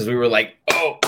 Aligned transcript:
because 0.00 0.08
we 0.08 0.16
were 0.16 0.28
like, 0.28 0.56
oh, 0.70 0.98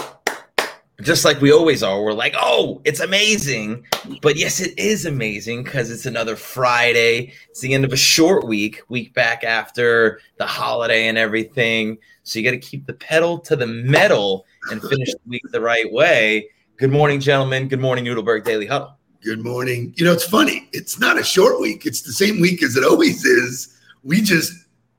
just 1.00 1.24
like 1.24 1.41
we 1.41 1.50
always 1.50 1.82
are. 1.82 2.03
We're 2.03 2.12
like, 2.12 2.35
oh, 2.39 2.83
it's 2.85 3.00
amazing. 3.00 3.87
But 4.21 4.37
yes, 4.37 4.61
it 4.61 4.79
is 4.79 5.07
amazing 5.07 5.65
because 5.65 5.91
it's 5.91 6.04
another 6.04 6.37
Friday. 6.37 7.33
It's 7.49 7.61
the 7.61 7.73
end 7.73 7.87
of 7.87 7.95
a 7.95 7.97
short 7.97 8.47
week, 8.47 8.83
week 8.91 9.15
back 9.15 9.45
after 9.45 10.21
the 10.37 10.45
holiday 10.45 11.09
and 11.09 11.17
everything. 11.17 11.97
So 12.23 12.39
you 12.39 12.45
got 12.45 12.51
to 12.51 12.59
keep 12.59 12.85
the 12.85 12.93
pedal 12.93 13.39
to 13.39 13.57
the 13.57 13.67
metal 13.67 14.44
and 14.71 14.83
finish 14.83 15.09
the 15.09 15.21
week 15.27 15.43
the 15.53 15.63
right 15.63 15.90
way. 15.90 16.50
Good 16.77 16.93
morning, 16.93 17.18
gentlemen. 17.18 17.68
Good 17.68 17.80
morning, 17.80 18.04
Noodleberg 18.04 18.45
Daily 18.45 18.66
Huddle. 18.66 18.98
Good 19.24 19.43
morning. 19.43 19.95
You 19.96 20.04
know, 20.04 20.12
it's 20.12 20.27
funny. 20.27 20.68
It's 20.74 21.00
not 21.00 21.18
a 21.18 21.24
short 21.24 21.62
week. 21.62 21.86
It's 21.86 22.02
the 22.02 22.12
same 22.12 22.43
week 22.43 22.62
as 22.62 22.77
it 22.77 22.84
always 22.84 23.24
is. 23.24 23.74
We 24.04 24.20
just 24.20 24.52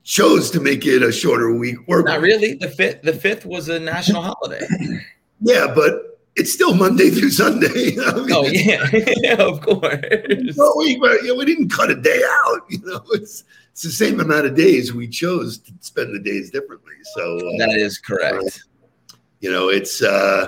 chose 0.04 0.52
to 0.52 0.60
make 0.60 0.86
it 0.86 1.02
a 1.02 1.12
shorter 1.12 1.54
week. 1.54 1.88
Work 1.88 2.06
not 2.06 2.22
really. 2.22 2.54
The 2.54 2.70
fifth. 2.70 3.02
The 3.04 3.14
fifth 3.14 3.46
was 3.46 3.70
a 3.70 3.80
national 3.80 4.22
holiday. 4.22 4.66
Yeah, 5.46 5.74
but 5.76 6.22
it's 6.38 6.54
still 6.54 6.74
Monday 6.74 7.10
through 7.10 7.32
Sunday. 7.32 7.68
I 8.06 8.14
mean, 8.14 8.32
oh 8.32 8.46
yeah, 8.46 8.90
yeah, 9.22 9.34
of 9.40 9.60
course. 9.60 10.56
Well, 10.56 10.78
we, 10.78 10.98
we 10.98 11.46
didn't 11.46 11.68
cut 11.68 11.92
a 11.92 11.96
day 11.96 12.22
out. 12.46 12.62
You 12.70 12.80
know, 12.86 13.04
it's 13.12 13.44
it's 13.72 13.82
the 13.82 13.92
same 13.92 14.22
amount 14.22 14.46
of 14.46 14.56
days. 14.56 14.94
We 14.94 15.08
chose 15.08 15.58
to 15.58 15.74
spend 15.82 16.16
the 16.16 16.20
days 16.20 16.50
differently. 16.50 16.94
So 17.16 17.38
uh, 17.38 17.58
that 17.58 17.76
is 17.78 17.98
correct. 17.98 18.38
Uh, 18.38 19.18
you 19.42 19.52
know, 19.52 19.68
it's 19.68 20.02
uh, 20.02 20.48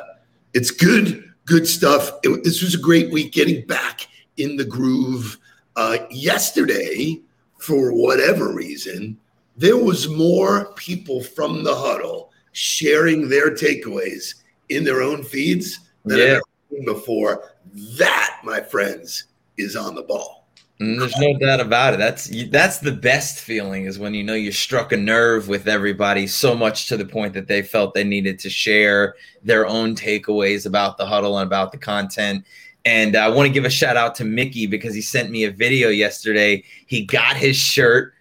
it's 0.54 0.72
good 0.72 1.30
good 1.46 1.68
stuff. 1.68 2.12
It, 2.24 2.44
this 2.44 2.64
was 2.64 2.74
a 2.74 2.80
great 2.80 3.12
week 3.12 3.34
getting 3.34 3.66
back 3.66 4.08
in 4.38 4.56
the 4.56 4.66
groove. 4.66 5.38
Uh, 5.76 5.98
yesterday, 6.10 7.20
for 7.58 7.92
whatever 7.92 8.54
reason, 8.54 9.18
there 9.58 9.78
was 9.78 10.08
more 10.08 10.74
people 10.74 11.24
from 11.24 11.64
the 11.64 11.76
huddle 11.76 12.32
sharing 12.52 13.30
their 13.30 13.52
takeaways 13.52 14.36
in 14.70 14.84
their 14.84 15.02
own 15.02 15.24
feeds 15.24 15.80
than 16.04 16.20
yeah. 16.20 16.24
I've 16.24 16.32
ever 16.32 16.44
seen 16.72 16.86
before. 16.86 17.52
That, 17.98 18.40
my 18.44 18.62
friends, 18.62 19.26
is 19.58 19.76
on 19.76 19.96
the 19.96 20.04
ball. 20.04 20.48
And 20.80 20.98
mm, 20.98 21.00
there's 21.00 21.18
no 21.18 21.38
doubt 21.38 21.62
about 21.62 21.94
it. 21.94 21.98
That's 21.98 22.30
that's 22.50 22.80
the 22.80 22.92
best 22.92 23.40
feeling 23.40 23.86
is 23.86 23.98
when 23.98 24.14
you 24.14 24.24
know 24.24 24.34
you 24.34 24.52
struck 24.52 24.92
a 24.92 24.98
nerve 24.98 25.48
with 25.48 25.68
everybody 25.68 26.28
so 26.28 26.54
much 26.54 26.88
to 26.88 26.98
the 26.98 27.06
point 27.06 27.34
that 27.34 27.48
they 27.48 27.62
felt 27.62 27.94
they 27.94 28.04
needed 28.04 28.40
to 28.40 28.50
share 28.50 29.16
their 29.42 29.66
own 29.66 29.96
takeaways 29.96 30.66
about 30.66 30.98
the 30.98 31.06
huddle 31.06 31.38
and 31.38 31.48
about 31.48 31.72
the 31.72 31.78
content. 31.78 32.46
And 32.84 33.16
I 33.16 33.30
want 33.30 33.48
to 33.48 33.54
give 33.54 33.66
a 33.66 33.70
shout 33.70 33.98
out 33.98 34.16
to 34.16 34.26
Mickey 34.26 34.68
because 34.68 34.94
he 34.94 35.02
sent 35.02 35.32
me 35.32 35.46
a 35.46 35.52
video 35.52 35.90
yesterday. 35.90 36.64
He 36.86 37.06
got 37.06 37.36
his 37.36 37.56
shirt 37.56 38.14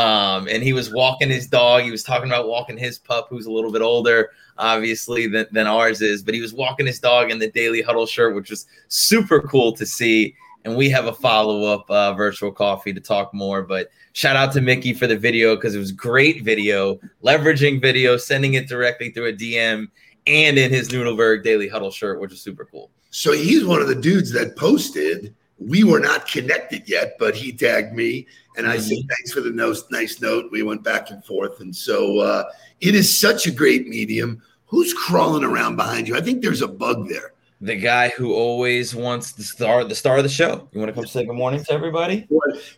um, 0.00 0.48
and 0.48 0.62
he 0.62 0.72
was 0.72 0.92
walking 0.92 1.28
his 1.28 1.46
dog. 1.46 1.82
He 1.82 1.90
was 1.90 2.02
talking 2.02 2.28
about 2.28 2.48
walking 2.48 2.76
his 2.76 2.98
pup, 2.98 3.26
who's 3.28 3.46
a 3.46 3.52
little 3.52 3.72
bit 3.72 3.82
older, 3.82 4.30
obviously, 4.58 5.26
than, 5.26 5.46
than 5.52 5.66
ours 5.66 6.00
is. 6.00 6.22
But 6.22 6.34
he 6.34 6.40
was 6.40 6.54
walking 6.54 6.86
his 6.86 6.98
dog 6.98 7.30
in 7.30 7.38
the 7.38 7.50
Daily 7.50 7.82
Huddle 7.82 8.06
shirt, 8.06 8.34
which 8.34 8.50
was 8.50 8.66
super 8.88 9.40
cool 9.40 9.72
to 9.72 9.84
see 9.84 10.34
and 10.64 10.76
we 10.76 10.90
have 10.90 11.06
a 11.06 11.12
follow 11.12 11.64
up 11.64 11.90
uh, 11.90 12.12
virtual 12.14 12.52
coffee 12.52 12.92
to 12.92 13.00
talk 13.00 13.32
more. 13.32 13.62
But 13.62 13.90
shout 14.12 14.36
out 14.36 14.52
to 14.52 14.60
Mickey 14.60 14.92
for 14.92 15.06
the 15.06 15.16
video 15.16 15.56
because 15.56 15.74
it 15.74 15.78
was 15.78 15.92
great 15.92 16.42
video, 16.42 17.00
leveraging 17.22 17.80
video, 17.80 18.16
sending 18.16 18.54
it 18.54 18.68
directly 18.68 19.10
through 19.10 19.28
a 19.28 19.32
DM, 19.32 19.88
and 20.26 20.58
in 20.58 20.70
his 20.70 20.90
Noodleberg 20.90 21.42
Daily 21.42 21.68
Huddle 21.68 21.90
shirt, 21.90 22.20
which 22.20 22.32
is 22.32 22.42
super 22.42 22.64
cool. 22.64 22.90
So 23.10 23.32
he's 23.32 23.64
one 23.64 23.80
of 23.80 23.88
the 23.88 23.94
dudes 23.94 24.32
that 24.32 24.56
posted. 24.56 25.34
We 25.60 25.84
were 25.84 26.00
not 26.00 26.26
connected 26.26 26.88
yet, 26.88 27.16
but 27.18 27.36
he 27.36 27.52
tagged 27.52 27.94
me, 27.94 28.26
and 28.56 28.66
I 28.66 28.76
mm-hmm. 28.76 28.82
said 28.82 28.98
thanks 29.08 29.32
for 29.32 29.40
the 29.40 29.50
nice, 29.50 29.84
nice 29.90 30.20
note. 30.20 30.50
We 30.50 30.62
went 30.62 30.82
back 30.82 31.10
and 31.10 31.24
forth, 31.24 31.60
and 31.60 31.74
so 31.74 32.18
uh, 32.18 32.44
it 32.80 32.94
is 32.94 33.18
such 33.18 33.46
a 33.46 33.50
great 33.50 33.86
medium. 33.86 34.42
Who's 34.66 34.94
crawling 34.94 35.44
around 35.44 35.76
behind 35.76 36.08
you? 36.08 36.16
I 36.16 36.20
think 36.20 36.42
there's 36.42 36.62
a 36.62 36.68
bug 36.68 37.08
there 37.08 37.34
the 37.60 37.76
guy 37.76 38.08
who 38.10 38.32
always 38.32 38.94
wants 38.94 39.32
the 39.32 39.42
star 39.42 39.84
the 39.84 39.94
star 39.94 40.16
of 40.18 40.22
the 40.22 40.28
show. 40.28 40.68
You 40.72 40.80
want 40.80 40.88
to 40.88 40.94
come 40.94 41.06
say 41.06 41.24
good 41.24 41.36
morning 41.36 41.62
to 41.64 41.72
everybody? 41.72 42.26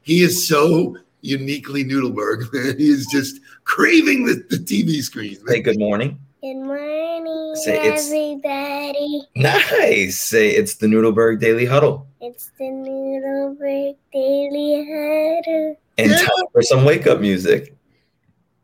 He 0.02 0.22
is 0.22 0.48
so 0.48 0.96
uniquely 1.20 1.84
Noodleberg, 1.84 2.52
man. 2.52 2.78
He 2.78 2.88
is 2.88 3.06
just 3.06 3.40
craving 3.64 4.26
the, 4.26 4.44
the 4.50 4.56
TV 4.56 5.02
screen. 5.02 5.34
Man. 5.44 5.46
Say 5.48 5.60
good 5.60 5.78
morning. 5.78 6.18
Good 6.42 6.56
morning, 6.56 7.54
Say 7.54 7.78
everybody. 7.78 9.22
Nice. 9.36 10.18
Say 10.18 10.50
it's 10.50 10.74
the 10.74 10.88
Noodleberg 10.88 11.38
Daily 11.38 11.64
Huddle. 11.64 12.08
It's 12.24 12.52
the 12.56 12.66
Noodleberg 12.66 13.96
Daily 14.12 14.86
Huddle. 14.86 15.76
And 15.98 16.12
time 16.12 16.46
for 16.52 16.62
some 16.62 16.84
wake 16.84 17.08
up 17.08 17.18
music. 17.18 17.76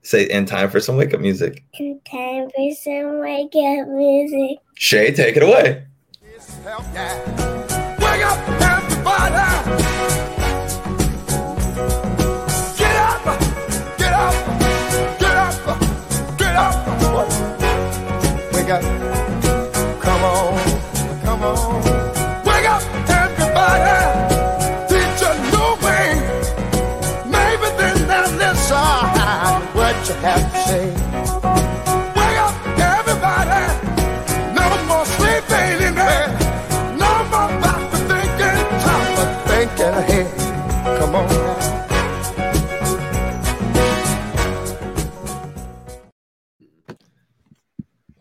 Say, 0.02 0.28
and 0.28 0.46
time 0.46 0.70
for 0.70 0.78
some 0.78 0.96
wake 0.96 1.12
up 1.12 1.20
music. 1.20 1.64
And 1.76 2.00
time 2.04 2.50
for 2.54 2.74
some 2.76 3.18
wake 3.18 3.56
up 3.56 3.88
music. 3.88 4.58
Shay, 4.74 5.10
take 5.10 5.36
it 5.36 5.42
away. 5.42 5.84
Help, 6.62 6.84
yeah. 6.94 7.18
Wake 7.98 8.24
up, 8.24 8.38
everybody. 8.62 9.34
Get 12.78 12.94
up, 12.94 13.24
get 13.98 14.12
up, 14.14 14.34
get 15.18 15.34
up, 15.34 16.38
get 16.38 16.54
up. 16.54 16.76
Wake 18.54 18.70
up. 18.70 18.82
Come 20.00 20.22
on, 20.22 21.20
come 21.24 21.42
on. 21.42 21.97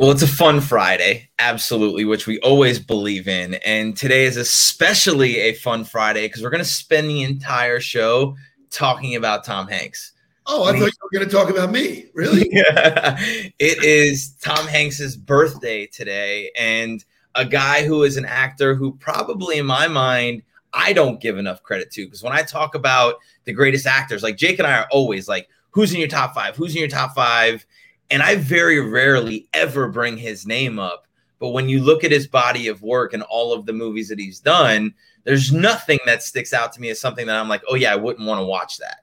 Well, 0.07 0.13
it's 0.13 0.23
a 0.23 0.27
fun 0.27 0.61
Friday, 0.61 1.29
absolutely, 1.37 2.05
which 2.05 2.27
we 2.27 2.39
always 2.39 2.79
believe 2.79 3.27
in. 3.27 3.55
And 3.55 3.93
today 3.97 4.23
is 4.23 4.37
especially 4.37 5.35
a 5.39 5.53
fun 5.53 5.83
Friday 5.83 6.29
because 6.29 6.41
we're 6.41 6.49
going 6.49 6.63
to 6.63 6.69
spend 6.69 7.09
the 7.09 7.23
entire 7.23 7.81
show 7.81 8.37
talking 8.69 9.17
about 9.17 9.43
Tom 9.43 9.67
Hanks. 9.67 10.13
Oh, 10.45 10.63
I, 10.63 10.71
thought 10.71 10.85
you 10.85 10.91
were 11.03 11.09
going 11.11 11.25
to 11.25 11.29
talk 11.29 11.49
about 11.49 11.71
me. 11.71 12.05
Really? 12.13 12.47
yeah. 12.53 13.17
It 13.19 13.83
is 13.83 14.29
Tom 14.41 14.65
Hanks's 14.67 15.17
birthday 15.17 15.87
today. 15.87 16.51
And 16.57 17.03
a 17.35 17.43
guy 17.43 17.85
who 17.85 18.03
is 18.03 18.15
an 18.15 18.23
actor 18.23 18.75
who 18.75 18.93
probably, 18.93 19.57
in 19.57 19.65
my 19.65 19.89
mind, 19.89 20.41
I 20.71 20.93
don't 20.93 21.19
give 21.19 21.37
enough 21.37 21.63
credit 21.63 21.91
to. 21.91 22.05
Because 22.05 22.23
when 22.23 22.31
I 22.31 22.43
talk 22.43 22.75
about 22.75 23.15
the 23.43 23.51
greatest 23.51 23.85
actors, 23.85 24.23
like 24.23 24.37
Jake 24.37 24.57
and 24.57 24.67
I 24.69 24.77
are 24.77 24.87
always 24.89 25.27
like, 25.27 25.49
who's 25.71 25.93
in 25.93 25.99
your 25.99 26.07
top 26.07 26.33
five? 26.33 26.55
Who's 26.55 26.73
in 26.75 26.79
your 26.79 26.87
top 26.87 27.13
five? 27.13 27.65
And 28.09 28.21
I 28.21 28.35
very 28.35 28.79
rarely 28.79 29.47
ever 29.53 29.89
bring 29.89 30.17
his 30.17 30.45
name 30.45 30.79
up. 30.79 31.07
But 31.39 31.49
when 31.49 31.69
you 31.69 31.83
look 31.83 32.03
at 32.03 32.11
his 32.11 32.27
body 32.27 32.67
of 32.67 32.81
work 32.81 33.13
and 33.13 33.23
all 33.23 33.53
of 33.53 33.65
the 33.65 33.73
movies 33.73 34.09
that 34.09 34.19
he's 34.19 34.39
done, 34.39 34.93
there's 35.23 35.51
nothing 35.51 35.99
that 36.05 36.23
sticks 36.23 36.53
out 36.53 36.73
to 36.73 36.81
me 36.81 36.89
as 36.89 36.99
something 36.99 37.27
that 37.27 37.39
I'm 37.39 37.49
like, 37.49 37.61
oh, 37.69 37.75
yeah, 37.75 37.93
I 37.93 37.97
wouldn't 37.97 38.25
want 38.25 38.39
to 38.39 38.45
watch 38.45 38.77
that. 38.77 38.99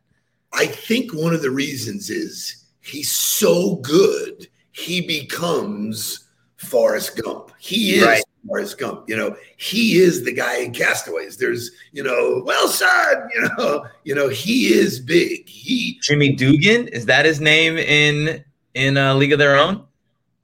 I 0.52 0.66
think 0.66 1.12
one 1.12 1.34
of 1.34 1.42
the 1.42 1.50
reasons 1.50 2.10
is 2.10 2.66
he's 2.80 3.10
so 3.10 3.76
good, 3.76 4.48
he 4.72 5.00
becomes 5.00 6.28
Forrest 6.56 7.20
Gump. 7.22 7.52
He 7.58 7.96
is 7.96 8.06
right. 8.06 8.22
Forrest 8.46 8.78
Gump. 8.78 9.08
You 9.08 9.16
know, 9.16 9.36
he 9.56 9.96
is 9.96 10.24
the 10.24 10.32
guy 10.32 10.58
in 10.58 10.72
Castaways. 10.72 11.36
There's, 11.36 11.70
you 11.92 12.02
know, 12.02 12.42
well, 12.44 12.68
son, 12.68 13.28
you 13.34 13.48
know, 13.56 13.86
you 14.04 14.14
know, 14.14 14.28
he 14.28 14.72
is 14.72 15.00
big. 15.00 15.48
He 15.48 15.98
Jimmy 16.02 16.34
Dugan, 16.34 16.88
is 16.88 17.06
that 17.06 17.24
his 17.24 17.40
name 17.40 17.76
in 17.76 18.44
in 18.74 18.96
a 18.96 19.14
League 19.14 19.32
of 19.32 19.38
Their 19.38 19.56
Own? 19.56 19.84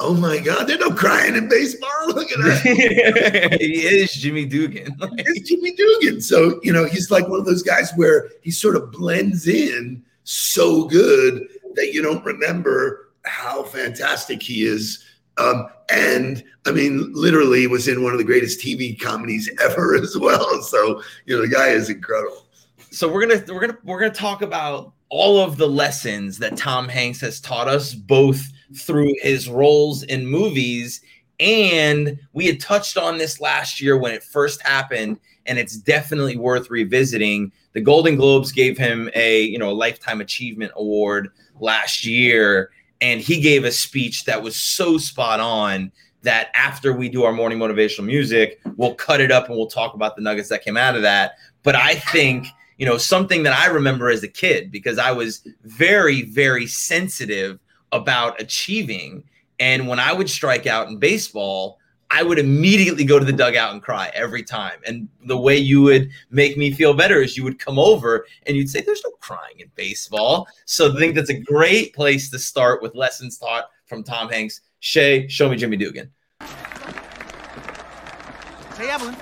Oh 0.03 0.15
my 0.15 0.39
God, 0.39 0.65
there's 0.65 0.81
no 0.81 0.93
crying 0.93 1.37
in 1.37 1.49
baseball. 1.49 1.91
Look 2.07 2.33
at 2.33 2.39
that. 2.39 3.59
he 3.61 3.83
is 3.83 4.13
Jimmy 4.13 4.47
Dugan. 4.47 4.97
it's 5.19 5.49
Jimmy 5.49 5.73
Dugan. 5.73 6.23
So, 6.23 6.59
you 6.63 6.73
know, 6.73 6.87
he's 6.87 7.11
like 7.11 7.29
one 7.29 7.39
of 7.39 7.45
those 7.45 7.63
guys 7.63 7.93
where 7.97 8.31
he 8.41 8.51
sort 8.51 8.77
of 8.77 8.91
blends 8.91 9.47
in 9.47 10.03
so 10.25 10.85
good 10.87 11.47
that 11.75 11.93
you 11.93 12.01
don't 12.01 12.25
remember 12.25 13.13
how 13.27 13.63
fantastic 13.65 14.43
he 14.43 14.65
is. 14.65 15.05
Um, 15.37 15.69
and 15.91 16.43
I 16.67 16.71
mean, 16.73 17.13
literally 17.13 17.67
was 17.67 17.87
in 17.87 18.03
one 18.03 18.13
of 18.13 18.19
the 18.19 18.25
greatest 18.25 18.61
TV 18.61 18.99
comedies 18.99 19.51
ever 19.61 19.95
as 19.97 20.17
well. 20.17 20.63
So, 20.63 21.03
you 21.27 21.37
know, 21.37 21.43
the 21.43 21.49
guy 21.49 21.69
is 21.69 21.91
incredible. 21.91 22.47
So 22.91 23.11
we're 23.13 23.27
gonna 23.27 23.45
we're 23.49 23.61
gonna 23.61 23.79
we're 23.85 24.01
gonna 24.01 24.13
talk 24.13 24.43
about 24.43 24.95
all 25.11 25.41
of 25.41 25.57
the 25.57 25.69
lessons 25.69 26.39
that 26.39 26.57
Tom 26.57 26.89
Hanks 26.89 27.21
has 27.21 27.41
taught 27.41 27.69
us, 27.69 27.95
both 27.95 28.41
through 28.75 29.15
his 29.21 29.49
roles 29.49 30.05
in 30.05 30.27
movies. 30.27 31.03
And 31.41 32.19
we 32.33 32.47
had 32.47 32.61
touched 32.61 32.97
on 32.97 33.19
this 33.19 33.41
last 33.41 33.81
year 33.81 33.99
when 33.99 34.13
it 34.13 34.23
first 34.23 34.63
happened, 34.63 35.19
and 35.47 35.59
it's 35.59 35.77
definitely 35.77 36.37
worth 36.37 36.71
revisiting. 36.71 37.51
The 37.73 37.81
Golden 37.81 38.17
Globes 38.17 38.53
gave 38.53 38.79
him 38.79 39.11
a 39.15 39.43
you 39.43 39.59
know 39.59 39.71
a 39.71 39.73
lifetime 39.73 40.21
achievement 40.21 40.73
award 40.77 41.31
last 41.59 42.05
year, 42.05 42.71
and 43.01 43.21
he 43.21 43.41
gave 43.41 43.65
a 43.65 43.73
speech 43.73 44.25
that 44.25 44.43
was 44.43 44.57
so 44.57 44.99
spot 44.99 45.41
on 45.41 45.91
that 46.23 46.51
after 46.55 46.93
we 46.93 47.09
do 47.09 47.25
our 47.25 47.33
morning 47.33 47.59
motivational 47.59 48.05
music, 48.05 48.61
we'll 48.77 48.95
cut 48.95 49.21
it 49.21 49.33
up 49.33 49.49
and 49.49 49.57
we'll 49.57 49.67
talk 49.67 49.95
about 49.95 50.17
the 50.17 50.23
nuggets 50.23 50.51
that 50.51 50.63
came 50.63 50.77
out 50.77 50.95
of 50.95 51.03
that. 51.03 51.33
But 51.63 51.75
I 51.75 51.95
think, 51.95 52.47
you 52.81 52.87
know, 52.87 52.97
something 52.97 53.43
that 53.43 53.53
I 53.53 53.67
remember 53.67 54.09
as 54.09 54.23
a 54.23 54.29
kid 54.29 54.73
because 54.73 54.99
I 54.99 55.13
was 55.13 55.47
very, 55.65 56.23
very 56.23 56.67
sensitive 56.67 57.61
about 57.93 58.41
achieving. 58.41 59.23
And 59.59 59.87
when 59.87 60.01
I 60.01 60.15
would 60.15 60.31
strike 60.31 60.67
out 60.67 60.89
in 60.89 60.97
baseball, 60.97 61.79
I 62.11 62.23
would 62.23 62.39
immediately 62.39 63.05
go 63.05 63.19
to 63.19 63.25
the 63.25 63.35
dugout 63.35 63.75
and 63.75 63.83
cry 63.83 64.11
every 64.15 64.43
time. 64.43 64.81
And 64.87 65.11
the 65.27 65.37
way 65.37 65.59
you 65.59 65.83
would 65.83 66.09
make 66.31 66.57
me 66.57 66.73
feel 66.73 66.95
better 66.95 67.21
is 67.21 67.37
you 67.37 67.45
would 67.45 67.59
come 67.59 67.79
over 67.79 68.25
and 68.47 68.57
you'd 68.57 68.71
say, 68.71 68.81
There's 68.81 69.03
no 69.05 69.11
crying 69.21 69.61
in 69.61 69.71
baseball. 69.75 70.49
So 70.65 70.91
I 70.91 70.99
think 70.99 71.15
that's 71.15 71.29
a 71.29 71.39
great 71.39 71.95
place 71.95 72.31
to 72.31 72.39
start 72.39 72.81
with 72.81 72.95
lessons 72.95 73.37
taught 73.37 73.67
from 73.85 74.03
Tom 74.03 74.31
Hanks. 74.31 74.63
Shay, 74.79 75.29
show 75.29 75.51
me 75.51 75.57
Jimmy 75.59 75.77
Dugan. 75.77 76.11
Hey, 78.79 78.89
Evelyn, 78.89 79.15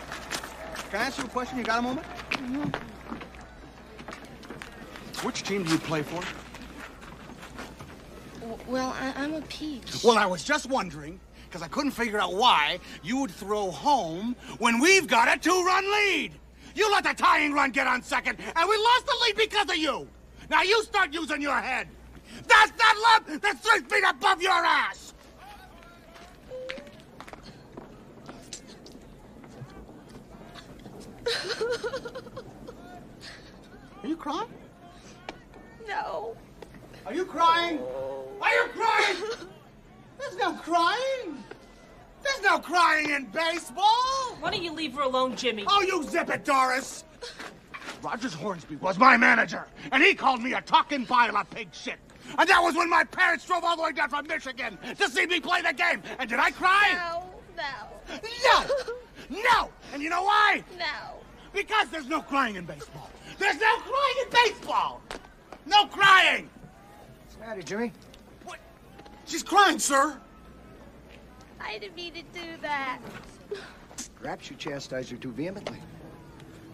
can 0.90 1.00
I 1.00 1.06
ask 1.06 1.18
you 1.18 1.24
a 1.24 1.28
question? 1.28 1.58
You 1.58 1.64
got 1.64 1.80
a 1.80 1.82
moment? 1.82 2.06
Mm-hmm. 2.06 2.87
Which 5.22 5.42
team 5.42 5.64
do 5.64 5.72
you 5.72 5.78
play 5.78 6.02
for? 6.02 6.22
Well, 8.68 8.94
I, 9.00 9.12
I'm 9.16 9.34
a 9.34 9.40
peach. 9.42 10.04
Well, 10.04 10.16
I 10.16 10.26
was 10.26 10.44
just 10.44 10.68
wondering, 10.68 11.18
because 11.46 11.60
I 11.60 11.68
couldn't 11.68 11.90
figure 11.90 12.18
out 12.18 12.34
why 12.34 12.78
you 13.02 13.16
would 13.18 13.32
throw 13.32 13.72
home 13.72 14.36
when 14.58 14.80
we've 14.80 15.08
got 15.08 15.34
a 15.34 15.38
two-run 15.38 15.92
lead. 15.92 16.32
You 16.76 16.90
let 16.92 17.02
the 17.02 17.14
tying 17.14 17.52
run 17.52 17.72
get 17.72 17.88
on 17.88 18.02
second, 18.02 18.38
and 18.38 18.68
we 18.68 18.76
lost 18.76 19.06
the 19.06 19.16
lead 19.22 19.36
because 19.36 19.68
of 19.68 19.76
you. 19.76 20.06
Now 20.50 20.62
you 20.62 20.84
start 20.84 21.12
using 21.12 21.42
your 21.42 21.60
head. 21.60 21.88
That's 22.46 22.70
that 22.70 23.22
love 23.26 23.40
that's 23.42 23.58
three 23.60 23.80
feet 23.80 24.04
above 24.08 24.40
your 24.40 24.52
ass. 24.52 25.14
Are 34.02 34.06
you 34.06 34.16
crying? 34.16 34.48
No. 35.88 36.36
Are 37.06 37.14
you 37.14 37.24
crying? 37.24 37.78
Oh. 37.80 38.26
Are 38.42 38.52
you 38.52 38.68
crying? 38.68 39.16
There's 40.18 40.36
no 40.36 40.52
crying. 40.52 41.42
There's 42.22 42.42
no 42.42 42.58
crying 42.58 43.10
in 43.10 43.24
baseball. 43.26 44.36
Why 44.40 44.50
don't 44.50 44.62
you 44.62 44.72
leave 44.72 44.94
her 44.94 45.02
alone, 45.02 45.34
Jimmy? 45.34 45.64
Oh, 45.66 45.80
you 45.80 46.02
zip 46.04 46.28
it, 46.28 46.44
Doris. 46.44 47.04
Rogers 48.02 48.34
Hornsby 48.34 48.76
was 48.76 48.98
my 48.98 49.16
manager, 49.16 49.66
and 49.90 50.02
he 50.02 50.14
called 50.14 50.42
me 50.42 50.52
a 50.52 50.60
talking 50.60 51.06
pile 51.06 51.36
of 51.36 51.50
pig 51.50 51.68
shit. 51.72 51.98
And 52.38 52.48
that 52.48 52.62
was 52.62 52.76
when 52.76 52.90
my 52.90 53.04
parents 53.04 53.46
drove 53.46 53.64
all 53.64 53.76
the 53.76 53.82
way 53.82 53.92
down 53.92 54.10
from 54.10 54.26
Michigan 54.26 54.78
to 54.98 55.08
see 55.08 55.26
me 55.26 55.40
play 55.40 55.62
the 55.62 55.72
game. 55.72 56.02
And 56.18 56.28
did 56.28 56.38
I 56.38 56.50
cry? 56.50 56.92
No. 56.92 57.22
No. 57.56 58.20
No! 58.44 58.64
No! 59.30 59.70
And 59.92 60.02
you 60.02 60.10
know 60.10 60.22
why? 60.22 60.62
No. 60.78 61.20
Because 61.52 61.88
there's 61.88 62.06
no 62.06 62.20
crying 62.20 62.56
in 62.56 62.66
baseball. 62.66 63.10
There's 63.38 63.58
no 63.58 63.76
crying 63.78 64.16
in 64.24 64.30
baseball! 64.30 65.00
No 65.68 65.86
crying! 65.86 66.48
What's 67.20 67.34
the 67.34 67.40
matter, 67.40 67.62
Jimmy? 67.62 67.92
What? 68.44 68.58
She's 69.26 69.42
crying, 69.42 69.78
sir. 69.78 70.18
I 71.60 71.78
didn't 71.78 71.94
mean 71.94 72.14
to 72.14 72.22
do 72.22 72.56
that. 72.62 73.00
Perhaps 74.20 74.50
you 74.50 74.56
chastise 74.56 75.10
her 75.10 75.16
too 75.16 75.32
vehemently. 75.32 75.78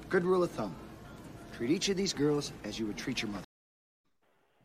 Good 0.08 0.25
rule 0.25 0.44
of 0.44 0.50
thumb. 0.52 0.75
Treat 1.56 1.70
each 1.70 1.88
of 1.88 1.96
these 1.96 2.12
girls 2.12 2.52
as 2.62 2.79
you 2.79 2.87
would 2.87 2.96
treat 2.96 3.20
your 3.20 3.32
mother. 3.32 3.44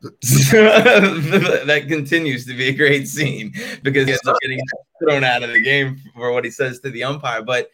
that 0.02 1.84
continues 1.88 2.46
to 2.46 2.56
be 2.56 2.68
a 2.68 2.72
great 2.72 3.06
scene 3.06 3.52
because 3.82 4.06
he 4.06 4.12
ends 4.12 4.26
up 4.26 4.36
getting 4.40 4.60
thrown 5.02 5.24
out 5.24 5.42
of 5.42 5.50
the 5.52 5.60
game 5.60 6.00
for 6.14 6.32
what 6.32 6.44
he 6.44 6.50
says 6.50 6.80
to 6.80 6.90
the 6.90 7.04
umpire. 7.04 7.42
But 7.42 7.70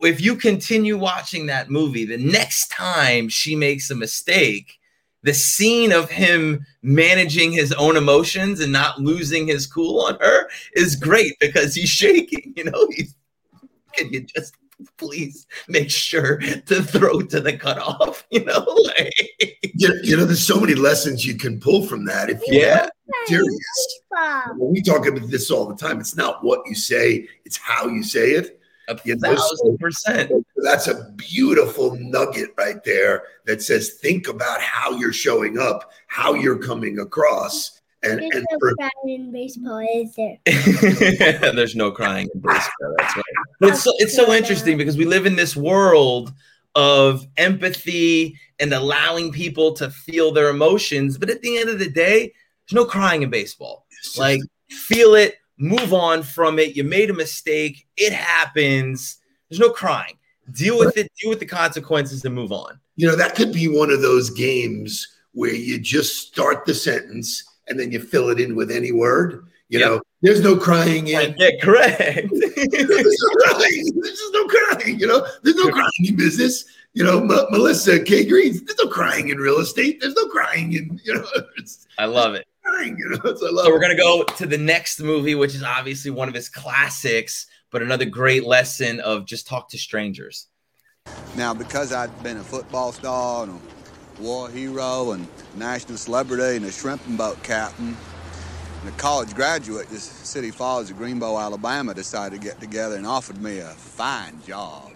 if 0.00 0.20
you 0.20 0.36
continue 0.36 0.96
watching 0.96 1.46
that 1.46 1.70
movie, 1.70 2.04
the 2.04 2.18
next 2.18 2.68
time 2.68 3.28
she 3.28 3.56
makes 3.56 3.90
a 3.90 3.94
mistake, 3.94 4.77
the 5.22 5.34
scene 5.34 5.92
of 5.92 6.10
him 6.10 6.64
managing 6.82 7.52
his 7.52 7.72
own 7.72 7.96
emotions 7.96 8.60
and 8.60 8.72
not 8.72 9.00
losing 9.00 9.46
his 9.46 9.66
cool 9.66 10.00
on 10.02 10.18
her 10.20 10.48
is 10.74 10.96
great 10.96 11.34
because 11.40 11.74
he's 11.74 11.88
shaking. 11.88 12.52
You 12.56 12.64
know, 12.64 12.88
he's 12.90 13.14
can 13.94 14.12
you 14.12 14.20
just 14.20 14.54
please 14.96 15.46
make 15.66 15.90
sure 15.90 16.38
to 16.38 16.82
throw 16.82 17.22
to 17.22 17.40
the 17.40 17.56
cutoff? 17.56 18.26
You 18.30 18.44
know, 18.44 18.64
like 18.84 19.12
You, 19.74 19.98
you 20.02 20.16
know, 20.16 20.24
there's 20.24 20.46
so 20.46 20.60
many 20.60 20.74
lessons 20.74 21.26
you 21.26 21.34
can 21.34 21.58
pull 21.58 21.86
from 21.86 22.04
that. 22.06 22.30
If 22.30 22.40
you're 22.46 22.62
yeah. 22.62 22.88
serious, 23.26 24.02
Baseball. 24.10 24.54
when 24.58 24.72
we 24.72 24.82
talk 24.82 25.06
about 25.06 25.28
this 25.30 25.50
all 25.50 25.66
the 25.66 25.76
time, 25.76 25.98
it's 25.98 26.16
not 26.16 26.44
what 26.44 26.60
you 26.66 26.74
say, 26.74 27.26
it's 27.44 27.56
how 27.56 27.88
you 27.88 28.02
say 28.02 28.32
it. 28.32 28.57
A 28.88 28.98
You 29.04 29.16
know, 29.16 29.34
thousand 29.34 29.78
percent. 29.78 30.32
That's 30.56 30.88
a 30.88 31.12
beautiful 31.16 31.96
nugget 31.96 32.50
right 32.56 32.82
there 32.84 33.24
that 33.46 33.62
says, 33.62 33.94
think 34.00 34.28
about 34.28 34.60
how 34.60 34.92
you're 34.92 35.12
showing 35.12 35.58
up, 35.58 35.92
how 36.06 36.34
you're 36.34 36.58
coming 36.58 36.98
across. 36.98 37.80
And, 38.02 38.20
There's 38.20 38.30
and 38.34 38.46
no 38.50 38.58
for, 38.60 38.74
crying 38.76 39.20
in 39.20 39.32
baseball, 39.32 39.78
is 39.92 40.14
there? 40.14 40.38
There's 41.52 41.74
no 41.74 41.90
crying 41.90 42.28
in 42.32 42.40
baseball. 42.40 42.94
That's 42.98 43.16
right. 43.16 43.24
But 43.60 43.68
it's 43.70 43.82
so, 43.82 43.92
it's 43.98 44.14
so 44.14 44.32
interesting 44.32 44.78
because 44.78 44.96
we 44.96 45.04
live 45.04 45.26
in 45.26 45.36
this 45.36 45.56
world 45.56 46.32
of 46.74 47.26
empathy 47.36 48.38
and 48.60 48.72
allowing 48.72 49.32
people 49.32 49.72
to 49.74 49.90
feel 49.90 50.32
their 50.32 50.48
emotions. 50.48 51.18
But 51.18 51.28
at 51.28 51.42
the 51.42 51.58
end 51.58 51.68
of 51.68 51.78
the 51.78 51.90
day, 51.90 52.32
there's 52.68 52.74
no 52.74 52.84
crying 52.84 53.22
in 53.22 53.30
baseball. 53.30 53.86
Like, 54.16 54.40
feel 54.70 55.14
it, 55.14 55.36
move 55.58 55.92
on 55.92 56.22
from 56.22 56.58
it. 56.58 56.76
You 56.76 56.84
made 56.84 57.10
a 57.10 57.14
mistake. 57.14 57.86
It 57.96 58.12
happens. 58.12 59.18
There's 59.48 59.60
no 59.60 59.70
crying. 59.70 60.16
Deal 60.52 60.78
with 60.78 60.96
it, 60.96 61.10
deal 61.20 61.28
with 61.30 61.40
the 61.40 61.46
consequences, 61.46 62.24
and 62.24 62.34
move 62.34 62.52
on. 62.52 62.80
you 62.96 63.06
know, 63.06 63.14
that 63.14 63.34
could 63.36 63.52
be 63.52 63.68
one 63.68 63.90
of 63.90 64.00
those 64.02 64.30
games 64.30 65.06
where 65.32 65.52
you 65.54 65.78
just 65.78 66.26
start 66.28 66.64
the 66.64 66.74
sentence 66.74 67.44
and 67.68 67.78
then 67.78 67.92
you 67.92 68.00
fill 68.00 68.28
it 68.30 68.40
in 68.40 68.56
with 68.56 68.70
any 68.72 68.90
word. 68.92 69.46
You 69.68 69.78
Yep. 69.80 69.88
know, 69.88 70.00
there's 70.22 70.40
no 70.42 70.56
crying 70.56 71.06
in. 71.08 71.34
Yeah, 71.38 71.50
correct. 71.62 72.28
there's 72.32 73.22
no 73.22 73.28
crying. 73.44 73.92
There's 74.00 74.18
just 74.18 74.32
no 74.32 74.46
crying. 74.46 74.98
You 74.98 75.06
know, 75.06 75.26
there's 75.42 75.56
no 75.56 75.68
crying 75.70 75.90
in 76.04 76.16
business. 76.16 76.64
You 76.94 77.04
know, 77.04 77.18
M- 77.20 77.28
Melissa 77.50 78.02
K. 78.02 78.24
Greens. 78.24 78.62
There's 78.62 78.78
no 78.82 78.88
crying 78.88 79.28
in 79.28 79.36
real 79.36 79.58
estate. 79.58 80.00
There's 80.00 80.14
no 80.14 80.26
crying 80.28 80.72
in. 80.72 80.98
You 81.04 81.14
know, 81.16 81.26
I 81.98 82.06
love 82.06 82.34
it. 82.34 82.46
Crying. 82.68 82.96
You 82.98 83.10
know, 83.10 83.34
so 83.34 83.46
I 83.46 83.50
love 83.50 83.66
So 83.66 83.70
we're 83.70 83.80
gonna 83.80 83.96
go 83.96 84.24
to 84.24 84.46
the 84.46 84.58
next 84.58 85.00
movie, 85.00 85.34
which 85.34 85.54
is 85.54 85.62
obviously 85.62 86.10
one 86.10 86.28
of 86.28 86.34
his 86.34 86.48
classics, 86.48 87.46
but 87.70 87.82
another 87.82 88.04
great 88.04 88.44
lesson 88.44 89.00
of 89.00 89.24
just 89.26 89.46
talk 89.46 89.68
to 89.70 89.78
strangers. 89.78 90.48
Now, 91.36 91.54
because 91.54 91.92
I'd 91.92 92.22
been 92.22 92.36
a 92.36 92.44
football 92.44 92.92
star 92.92 93.44
and 93.44 93.52
a 93.52 94.22
war 94.22 94.50
hero 94.50 95.12
and 95.12 95.26
national 95.56 95.96
celebrity 95.96 96.56
and 96.56 96.66
a 96.66 96.72
shrimping 96.72 97.16
boat 97.16 97.42
captain 97.42 97.96
and 98.80 98.88
a 98.88 98.92
college 98.96 99.34
graduate, 99.34 99.88
this 99.88 100.02
City 100.02 100.50
Falls 100.50 100.90
of 100.90 100.96
Greenbow, 100.96 101.40
Alabama 101.40 101.94
decided 101.94 102.40
to 102.40 102.46
get 102.46 102.60
together 102.60 102.96
and 102.96 103.06
offered 103.06 103.42
me 103.42 103.58
a 103.58 103.68
fine 103.68 104.40
job. 104.46 104.92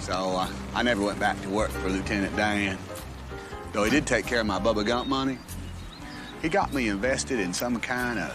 So 0.00 0.12
uh, 0.12 0.48
I 0.74 0.82
never 0.82 1.02
went 1.02 1.18
back 1.18 1.40
to 1.42 1.48
work 1.48 1.70
for 1.70 1.88
Lieutenant 1.88 2.36
Dan. 2.36 2.78
Though 3.72 3.84
he 3.84 3.90
did 3.90 4.06
take 4.06 4.26
care 4.26 4.40
of 4.40 4.46
my 4.46 4.58
Bubba 4.58 4.86
Gump 4.86 5.08
money, 5.08 5.38
he 6.42 6.48
got 6.48 6.72
me 6.72 6.88
invested 6.88 7.40
in 7.40 7.52
some 7.52 7.80
kind 7.80 8.18
of 8.18 8.32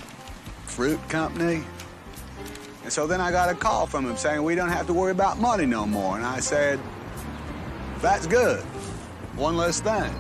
fruit 0.65 0.99
company. 1.09 1.63
And 2.83 2.91
so 2.91 3.05
then 3.07 3.21
I 3.21 3.31
got 3.31 3.49
a 3.49 3.55
call 3.55 3.85
from 3.85 4.09
him 4.09 4.17
saying 4.17 4.43
we 4.43 4.55
don't 4.55 4.69
have 4.69 4.87
to 4.87 4.93
worry 4.93 5.11
about 5.11 5.39
money 5.39 5.65
no 5.65 5.85
more. 5.85 6.17
And 6.17 6.25
I 6.25 6.39
said, 6.39 6.79
that's 7.99 8.25
good. 8.25 8.61
One 9.35 9.55
less 9.57 9.79
thing. 9.81 10.11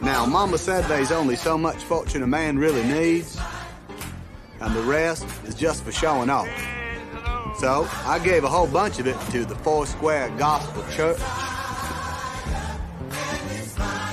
Now, 0.00 0.26
Mama 0.26 0.58
said 0.58 0.84
there's 0.84 1.10
only 1.10 1.36
so 1.36 1.58
much 1.58 1.82
fortune 1.84 2.22
a 2.22 2.26
man 2.26 2.58
really 2.58 2.84
needs, 2.84 3.38
and 4.60 4.74
the 4.74 4.82
rest 4.82 5.26
is 5.44 5.54
just 5.54 5.82
for 5.82 5.92
showing 5.92 6.30
off. 6.30 6.48
So 7.58 7.88
I 8.04 8.20
gave 8.20 8.44
a 8.44 8.48
whole 8.48 8.68
bunch 8.68 9.00
of 9.00 9.06
it 9.06 9.18
to 9.32 9.44
the 9.44 9.56
Four 9.56 9.86
Square 9.86 10.30
Gospel 10.38 10.84
Church, 10.92 11.18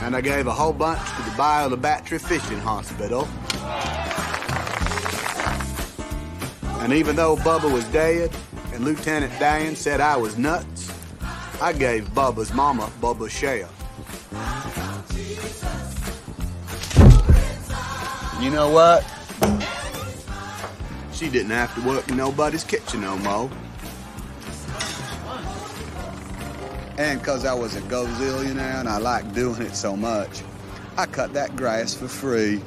and 0.05 0.15
I 0.15 0.21
gave 0.21 0.45
a 0.45 0.53
whole 0.53 0.71
bunch 0.71 0.99
to 0.99 1.21
the 1.23 1.35
Bayou 1.35 1.69
La 1.69 1.77
Batre 1.77 2.21
Fishing 2.21 2.59
Hospital. 2.59 3.27
And 6.83 6.93
even 6.93 7.15
though 7.15 7.35
Bubba 7.37 7.73
was 7.73 7.83
dead 7.85 8.29
and 8.71 8.85
Lieutenant 8.85 9.33
Dan 9.39 9.75
said 9.75 10.01
I 10.01 10.15
was 10.15 10.37
nuts, 10.37 10.93
I 11.59 11.73
gave 11.73 12.07
Bubba's 12.09 12.53
mama 12.53 12.91
Bubba's 13.01 13.31
share. 13.31 13.67
You 18.39 18.51
know 18.51 18.69
what? 18.69 19.03
She 21.13 21.31
didn't 21.31 21.49
have 21.49 21.73
to 21.73 21.81
work 21.81 22.07
in 22.09 22.17
nobody's 22.17 22.63
kitchen 22.63 23.01
no 23.01 23.17
more. 23.17 23.49
And 26.97 27.19
because 27.19 27.45
I 27.45 27.53
was 27.53 27.75
a 27.75 27.81
gazillionaire 27.81 28.79
and 28.79 28.87
I 28.87 28.97
liked 28.97 29.33
doing 29.33 29.61
it 29.61 29.75
so 29.75 29.97
much, 29.97 30.43
I 30.97 31.05
cut 31.05 31.33
that 31.33 31.55
grass 31.55 31.93
for 31.93 32.07
free. 32.07 32.61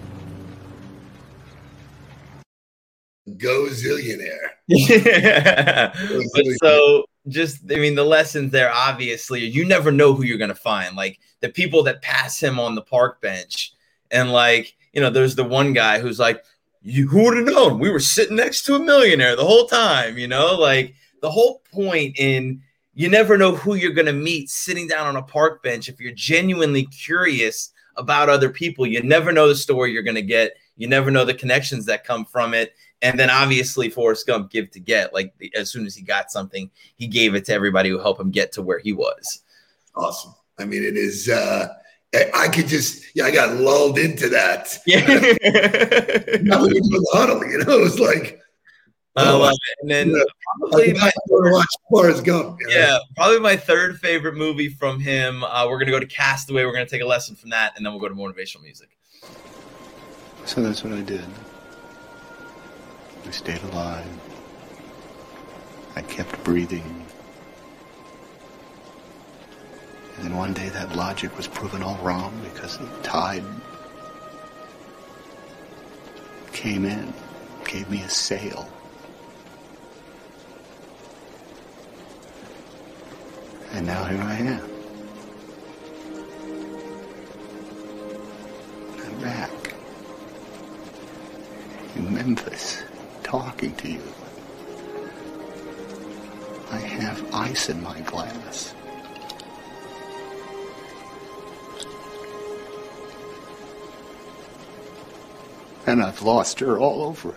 Gozillionaire. 3.27 4.51
Yeah. 4.67 5.93
but 6.35 6.45
so 6.63 7.05
just 7.29 7.61
I 7.71 7.77
mean 7.77 7.95
the 7.95 8.05
lessons 8.05 8.53
there 8.53 8.73
obviously 8.73 9.45
you 9.45 9.67
never 9.67 9.93
know 9.93 10.15
who 10.15 10.25
you're 10.25 10.39
gonna 10.39 10.55
find. 10.55 10.95
Like 10.95 11.19
the 11.41 11.49
people 11.49 11.83
that 11.85 12.03
pass 12.03 12.39
him 12.39 12.59
on 12.59 12.75
the 12.75 12.83
park 12.83 13.21
bench, 13.23 13.73
and 14.11 14.33
like, 14.33 14.77
you 14.93 15.01
know, 15.01 15.11
there's 15.11 15.37
the 15.37 15.45
one 15.45 15.73
guy 15.73 16.01
who's 16.01 16.19
like, 16.19 16.45
You 16.83 17.09
who 17.09 17.25
would 17.25 17.37
have 17.37 17.47
known? 17.47 17.79
We 17.79 17.91
were 17.91 18.01
sitting 18.01 18.37
next 18.37 18.65
to 18.65 18.75
a 18.75 18.79
millionaire 18.79 19.37
the 19.37 19.45
whole 19.45 19.67
time, 19.67 20.19
you 20.19 20.29
know, 20.29 20.55
like 20.55 20.95
the 21.23 21.31
whole 21.31 21.63
point 21.73 22.19
in 22.19 22.63
you 22.99 23.09
never 23.09 23.38
know 23.38 23.55
who 23.55 23.76
you're 23.76 23.93
gonna 23.93 24.12
meet 24.12 24.50
sitting 24.50 24.88
down 24.88 25.07
on 25.07 25.14
a 25.14 25.23
park 25.23 25.62
bench 25.62 25.88
if 25.88 26.00
you're 26.00 26.12
genuinely 26.12 26.85
curious 26.87 27.73
about 27.97 28.28
other 28.28 28.50
people. 28.50 28.88
You 28.88 29.00
never 29.05 29.31
know 29.31 29.47
the 29.47 29.55
story 29.55 29.93
you're 29.93 30.02
gonna 30.02 30.21
get, 30.21 30.57
you 30.76 30.88
never 30.88 31.09
know 31.09 31.25
the 31.25 31.33
connections 31.33 31.87
that 31.87 32.02
come 32.02 32.25
from 32.25 32.55
it 32.55 32.75
and 33.00 33.17
then 33.17 33.31
obviously 33.31 33.88
Forrest 33.88 34.26
Gump 34.26 34.50
give 34.50 34.73
to 34.73 34.81
get. 34.81 35.14
Like 35.14 35.33
as 35.55 35.71
soon 35.71 35.87
as 35.87 35.95
he 35.95 36.02
got 36.02 36.33
something, 36.33 36.69
he 36.97 37.07
gave 37.07 37.37
it 37.37 37.45
to 37.45 37.52
everybody 37.52 37.88
who 37.88 38.00
helped 38.00 38.21
him 38.21 38.33
get 38.33 38.50
to 38.52 38.62
where 38.62 38.81
he 38.81 38.93
was. 38.93 39.43
Awesome. 39.95 40.35
I 40.59 40.64
mean, 40.64 40.83
it 40.83 40.97
is. 40.97 41.28
uh 41.28 41.69
I 42.35 42.49
could 42.49 42.67
just, 42.67 43.05
yeah, 43.14 43.26
I 43.26 43.31
got 43.31 43.59
lulled 43.59 43.99
into 43.99 44.28
that. 44.31 44.76
Yeah, 44.87 45.07
we 45.07 45.14
were 45.14 46.69
doing 46.69 46.83
the 46.83 47.11
huddle, 47.12 47.47
you 47.47 47.59
know, 47.59 47.78
it 47.78 47.81
was 47.81 48.00
like, 48.00 48.40
oh, 49.17 49.38
love. 49.38 49.55
And 49.81 49.91
then 49.91 50.11
Yeah. 50.11 50.23
probably 50.61 50.93
my, 50.95 51.11
to 51.11 51.12
watch 51.29 51.67
Forrest 51.91 52.25
Gump. 52.25 52.59
you 52.61 52.69
know? 52.69 52.75
yeah, 52.75 52.99
probably 53.17 53.41
my 53.41 53.57
third 53.57 53.99
favorite 54.00 54.35
movie 54.37 54.69
from 54.69 55.00
him. 55.00 55.43
Uh, 55.45 55.67
we're 55.69 55.79
gonna 55.79 55.91
go 55.91 56.00
to 56.00 56.07
Castaway. 56.07 56.65
We're 56.65 56.73
gonna 56.73 56.87
take 56.87 57.03
a 57.03 57.07
lesson 57.07 57.35
from 57.37 57.50
that, 57.50 57.77
and 57.77 57.85
then 57.85 57.93
we'll 57.93 58.00
go 58.00 58.09
to 58.09 58.15
motivational 58.15 58.62
music. 58.62 58.91
So 60.45 60.62
that's 60.62 60.83
what 60.85 60.93
I 60.93 61.03
did. 61.03 61.25
I 63.27 63.31
stayed 63.31 63.62
alive. 63.65 64.07
I 65.97 66.03
kept 66.03 66.43
breathing. 66.45 67.05
And 70.17 70.25
then 70.27 70.37
one 70.37 70.53
day 70.53 70.69
that 70.71 70.97
logic 70.97 71.37
was 71.37 71.47
proven 71.47 71.83
all 71.83 71.97
wrong 72.03 72.41
because 72.43 72.79
the 72.79 72.87
tide 73.03 73.45
came 76.53 76.85
in, 76.85 77.12
gave 77.65 77.88
me 77.91 78.03
a 78.03 78.09
sail. 78.09 78.69
And 83.73 83.87
now 83.87 84.05
here 84.05 84.23
I 84.23 84.35
am. 84.35 84.71
I'm 89.05 89.21
back 89.21 89.51
in 91.97 92.15
Memphis 92.15 92.83
talking 93.23 93.75
to 93.77 93.91
you. 93.91 94.03
I 96.71 96.79
have 96.79 97.35
ice 97.35 97.69
in 97.69 97.83
my 97.83 98.01
glass. 98.01 98.75
And 105.87 106.03
I've 106.03 106.21
lost 106.23 106.61
her 106.61 106.79
all 106.79 107.03
over 107.03 107.35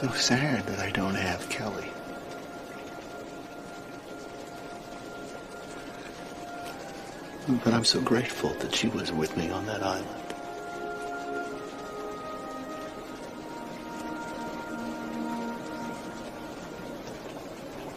so 0.00 0.08
sad 0.12 0.64
that 0.64 0.78
I 0.78 0.88
don't 0.92 1.14
have 1.14 1.46
Kelly. 1.50 1.90
But 7.62 7.74
I'm 7.74 7.84
so 7.84 8.00
grateful 8.00 8.48
that 8.60 8.74
she 8.74 8.88
was 8.88 9.12
with 9.12 9.36
me 9.36 9.50
on 9.50 9.66
that 9.66 9.82
island. 9.82 10.06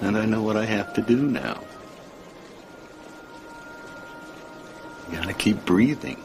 And 0.02 0.18
I 0.18 0.26
know 0.26 0.42
what 0.42 0.58
I 0.58 0.66
have 0.66 0.94
to 0.96 1.02
do 1.02 1.22
now. 1.22 1.64
Gotta 5.10 5.34
keep 5.34 5.64
breathing. 5.64 6.22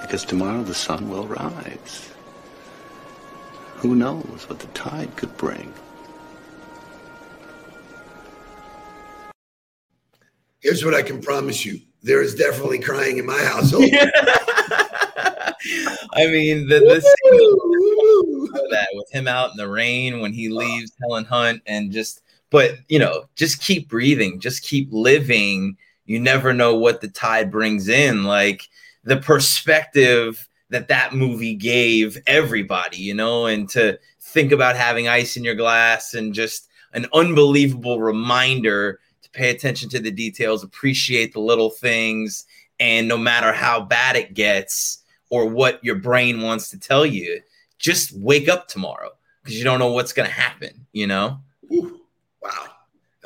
Because 0.00 0.24
tomorrow 0.24 0.64
the 0.64 0.74
sun 0.74 1.08
will 1.08 1.28
rise. 1.28 2.15
Who 3.78 3.94
knows 3.94 4.46
what 4.48 4.58
the 4.58 4.66
tide 4.68 5.14
could 5.16 5.36
bring? 5.36 5.72
Here's 10.60 10.84
what 10.84 10.94
I 10.94 11.02
can 11.02 11.20
promise 11.20 11.64
you: 11.64 11.80
there 12.02 12.22
is 12.22 12.34
definitely 12.34 12.78
crying 12.78 13.18
in 13.18 13.26
my 13.26 13.38
household. 13.38 13.84
I 16.14 16.26
mean, 16.26 16.68
the, 16.68 16.80
the 16.80 17.02
that 18.70 18.88
with 18.94 19.10
him 19.12 19.28
out 19.28 19.50
in 19.50 19.56
the 19.56 19.68
rain 19.68 20.20
when 20.20 20.32
he 20.32 20.48
leaves 20.48 20.92
Helen 21.00 21.24
Hunt 21.24 21.62
and 21.66 21.92
just, 21.92 22.22
but 22.50 22.76
you 22.88 22.98
know, 22.98 23.24
just 23.34 23.60
keep 23.60 23.88
breathing, 23.88 24.40
just 24.40 24.62
keep 24.62 24.88
living. 24.90 25.76
You 26.06 26.20
never 26.20 26.52
know 26.52 26.74
what 26.74 27.00
the 27.00 27.08
tide 27.08 27.50
brings 27.50 27.88
in. 27.88 28.24
Like 28.24 28.68
the 29.04 29.18
perspective 29.18 30.48
that 30.70 30.88
that 30.88 31.14
movie 31.14 31.54
gave 31.54 32.18
everybody, 32.26 32.98
you 32.98 33.14
know, 33.14 33.46
and 33.46 33.68
to 33.70 33.98
think 34.20 34.52
about 34.52 34.76
having 34.76 35.08
ice 35.08 35.36
in 35.36 35.44
your 35.44 35.54
glass 35.54 36.14
and 36.14 36.34
just 36.34 36.68
an 36.92 37.06
unbelievable 37.12 38.00
reminder 38.00 39.00
to 39.22 39.30
pay 39.30 39.50
attention 39.50 39.88
to 39.90 40.00
the 40.00 40.10
details, 40.10 40.64
appreciate 40.64 41.32
the 41.32 41.40
little 41.40 41.70
things, 41.70 42.44
and 42.80 43.08
no 43.08 43.16
matter 43.16 43.52
how 43.52 43.80
bad 43.80 44.16
it 44.16 44.34
gets 44.34 45.02
or 45.30 45.46
what 45.46 45.82
your 45.84 45.96
brain 45.96 46.42
wants 46.42 46.70
to 46.70 46.78
tell 46.78 47.06
you, 47.06 47.40
just 47.78 48.12
wake 48.12 48.48
up 48.48 48.68
tomorrow 48.68 49.10
because 49.42 49.56
you 49.58 49.64
don't 49.64 49.78
know 49.78 49.92
what's 49.92 50.12
going 50.12 50.28
to 50.28 50.34
happen, 50.34 50.86
you 50.92 51.06
know? 51.06 51.40
Ooh, 51.72 52.00
wow. 52.42 52.64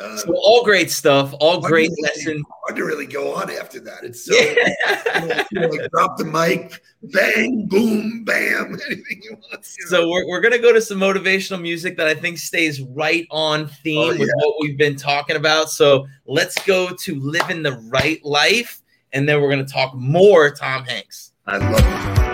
Uh, 0.01 0.17
So, 0.17 0.35
all 0.35 0.65
great 0.65 0.91
stuff, 0.91 1.35
all 1.41 1.61
great 1.61 1.89
to 1.91 1.97
really- 1.97 2.03
lesson. 2.03 2.43
Hard 2.67 2.77
to 2.77 2.85
really 2.85 3.07
go 3.07 3.35
on 3.35 3.51
after 3.51 3.81
that. 3.81 4.03
It's 4.05 4.25
so 4.25 4.35
you 4.35 5.61
know, 5.61 5.67
like 5.69 5.91
drop 5.91 6.17
the 6.19 6.25
mic, 6.25 6.81
bang, 7.03 7.67
boom, 7.67 8.25
bam, 8.25 8.79
anything 8.87 9.21
you 9.23 9.33
want. 9.33 9.45
you 9.79 9.85
know. 9.85 9.89
So 9.91 10.09
we're, 10.09 10.27
we're 10.27 10.41
gonna 10.41 10.59
go 10.59 10.73
to 10.73 10.81
some 10.81 10.99
motivational 10.99 11.61
music 11.61 11.97
that 11.97 12.07
I 12.07 12.15
think 12.15 12.39
stays 12.39 12.81
right 12.83 13.27
on 13.31 13.67
theme 13.83 13.99
Oh, 14.15 14.19
with 14.19 14.31
what 14.37 14.57
we've 14.61 14.79
been 14.79 14.97
talking 14.97 15.37
about. 15.37 15.71
So 15.71 16.07
let's 16.27 16.55
go 16.65 16.91
to 16.95 17.21
living 17.21 17.63
the 17.63 17.73
right 17.91 18.25
life, 18.25 18.81
and 19.13 19.29
then 19.29 19.41
we're 19.43 19.51
gonna 19.51 19.65
talk 19.65 19.95
more 19.95 20.51
Tom 20.51 20.85
Hanks. 20.85 21.33
I 21.47 21.57
love 21.59 22.19
it. 22.19 22.30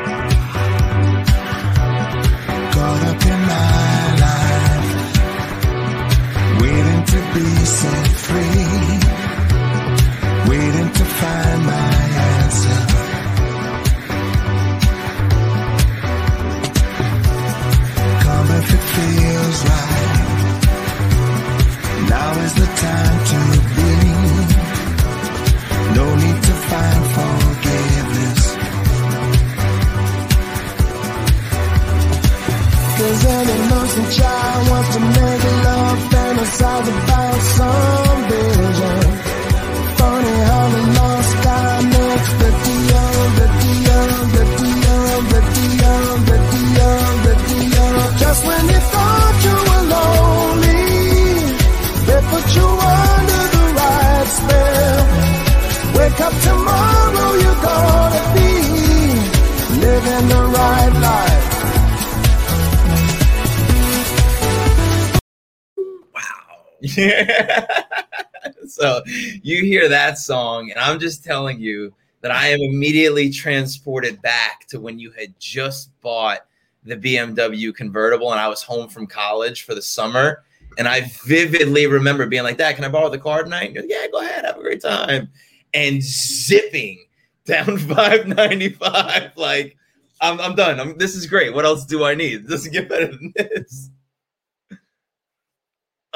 so 68.67 69.03
you 69.07 69.65
hear 69.65 69.89
that 69.89 70.19
song, 70.19 70.71
and 70.71 70.79
I'm 70.79 70.99
just 70.99 71.25
telling 71.25 71.61
you 71.61 71.95
that 72.21 72.31
I 72.31 72.49
am 72.49 72.61
immediately 72.61 73.31
transported 73.31 74.21
back 74.23 74.67
to 74.69 74.81
when 74.81 74.99
you 74.99 75.11
had 75.13 75.35
just 75.39 75.91
bought 76.01 76.41
the 76.85 76.97
BMW 76.97 77.75
convertible, 77.75 78.33
and 78.33 78.41
I 78.41 78.49
was 78.49 78.63
home 78.63 78.89
from 78.89 79.07
college 79.07 79.63
for 79.63 79.75
the 79.75 79.83
summer. 79.83 80.45
And 80.79 80.87
I 80.87 81.11
vividly 81.25 81.87
remember 81.87 82.27
being 82.27 82.43
like, 82.43 82.59
Dad, 82.59 82.77
can 82.77 82.85
I 82.85 82.89
borrow 82.89 83.09
the 83.09 83.19
car 83.19 83.43
tonight? 83.43 83.77
And 83.77 83.89
yeah, 83.89 84.07
go 84.11 84.21
ahead, 84.21 84.45
have 84.45 84.59
a 84.59 84.63
great 84.63 84.83
time. 84.83 85.31
And 85.73 86.03
zipping 86.03 87.07
down 87.47 87.79
595. 87.79 89.37
Like, 89.37 89.77
I'm, 90.21 90.41
I'm 90.41 90.55
done. 90.55 90.79
I'm, 90.79 90.99
this 90.99 91.15
is 91.15 91.27
great. 91.27 91.55
What 91.55 91.65
else 91.65 91.87
do 91.87 92.05
I 92.05 92.15
need? 92.15 92.45
It 92.45 92.49
doesn't 92.49 92.73
get 92.73 92.89
better 92.89 93.07
than 93.07 93.33
this. 93.37 93.91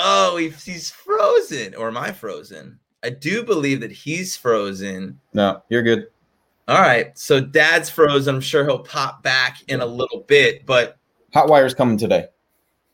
Oh, 0.03 0.37
he's 0.39 0.91
frozen. 0.91 1.75
Or 1.75 1.89
am 1.89 1.99
I 1.99 2.11
frozen? 2.11 2.79
I 3.03 3.11
do 3.11 3.43
believe 3.43 3.81
that 3.81 3.93
he's 3.93 4.35
frozen. 4.37 5.21
No, 5.35 5.63
you're 5.69 5.83
good. 5.83 6.07
All 6.69 6.81
right. 6.81 7.17
So 7.19 7.41
dad's 7.41 7.91
frozen. 7.91 8.35
I'm 8.35 8.41
sure 8.41 8.65
he'll 8.65 8.79
pop 8.79 9.23
back 9.23 9.59
in 9.69 9.81
a 9.81 9.87
little 9.87 10.21
bit, 10.27 10.65
but 10.65 10.99
Hotwire's 11.35 11.75
coming 11.75 11.99
today. 11.99 12.27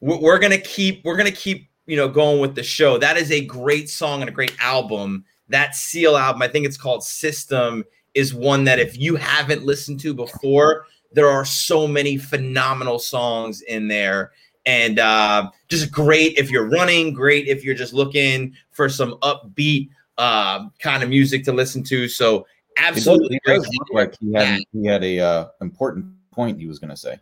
we're, 0.00 0.20
we're 0.20 0.38
gonna 0.38 0.58
keep 0.58 1.04
we're 1.04 1.16
gonna 1.16 1.30
keep 1.30 1.68
you 1.86 1.96
know 1.96 2.08
going 2.08 2.40
with 2.40 2.54
the 2.54 2.62
show. 2.62 2.98
That 2.98 3.16
is 3.16 3.30
a 3.30 3.44
great 3.44 3.88
song 3.88 4.20
and 4.20 4.28
a 4.28 4.32
great 4.32 4.54
album. 4.60 5.24
That 5.48 5.76
Seal 5.76 6.16
album, 6.16 6.42
I 6.42 6.48
think 6.48 6.66
it's 6.66 6.76
called 6.76 7.04
System, 7.04 7.84
is 8.14 8.34
one 8.34 8.64
that 8.64 8.80
if 8.80 8.98
you 8.98 9.14
haven't 9.14 9.64
listened 9.64 10.00
to 10.00 10.12
before, 10.12 10.86
there 11.12 11.28
are 11.28 11.44
so 11.44 11.86
many 11.86 12.16
phenomenal 12.16 12.98
songs 12.98 13.60
in 13.62 13.88
there. 13.88 14.32
And 14.66 14.98
uh, 14.98 15.50
just 15.68 15.90
great 15.92 16.36
if 16.36 16.50
you're 16.50 16.68
running, 16.68 17.14
great 17.14 17.46
if 17.46 17.64
you're 17.64 17.74
just 17.74 17.92
looking 17.92 18.54
for 18.72 18.88
some 18.88 19.12
upbeat 19.22 19.88
uh, 20.18 20.68
kind 20.80 21.02
of 21.02 21.08
music 21.08 21.44
to 21.44 21.52
listen 21.52 21.82
to. 21.84 22.08
So 22.08 22.38
It 22.38 22.44
does, 22.76 22.96
absolutely 22.96 23.36
it 23.36 23.42
great. 23.44 23.56
does 23.58 23.68
look 23.78 23.88
like 23.92 24.16
he 24.20 24.32
had 24.32 24.60
he 24.72 24.86
had 24.86 25.04
a 25.04 25.20
uh, 25.20 25.46
important 25.60 26.06
point 26.32 26.58
he 26.58 26.66
was 26.66 26.78
going 26.78 26.90
to 26.90 26.96
say. 26.96 27.18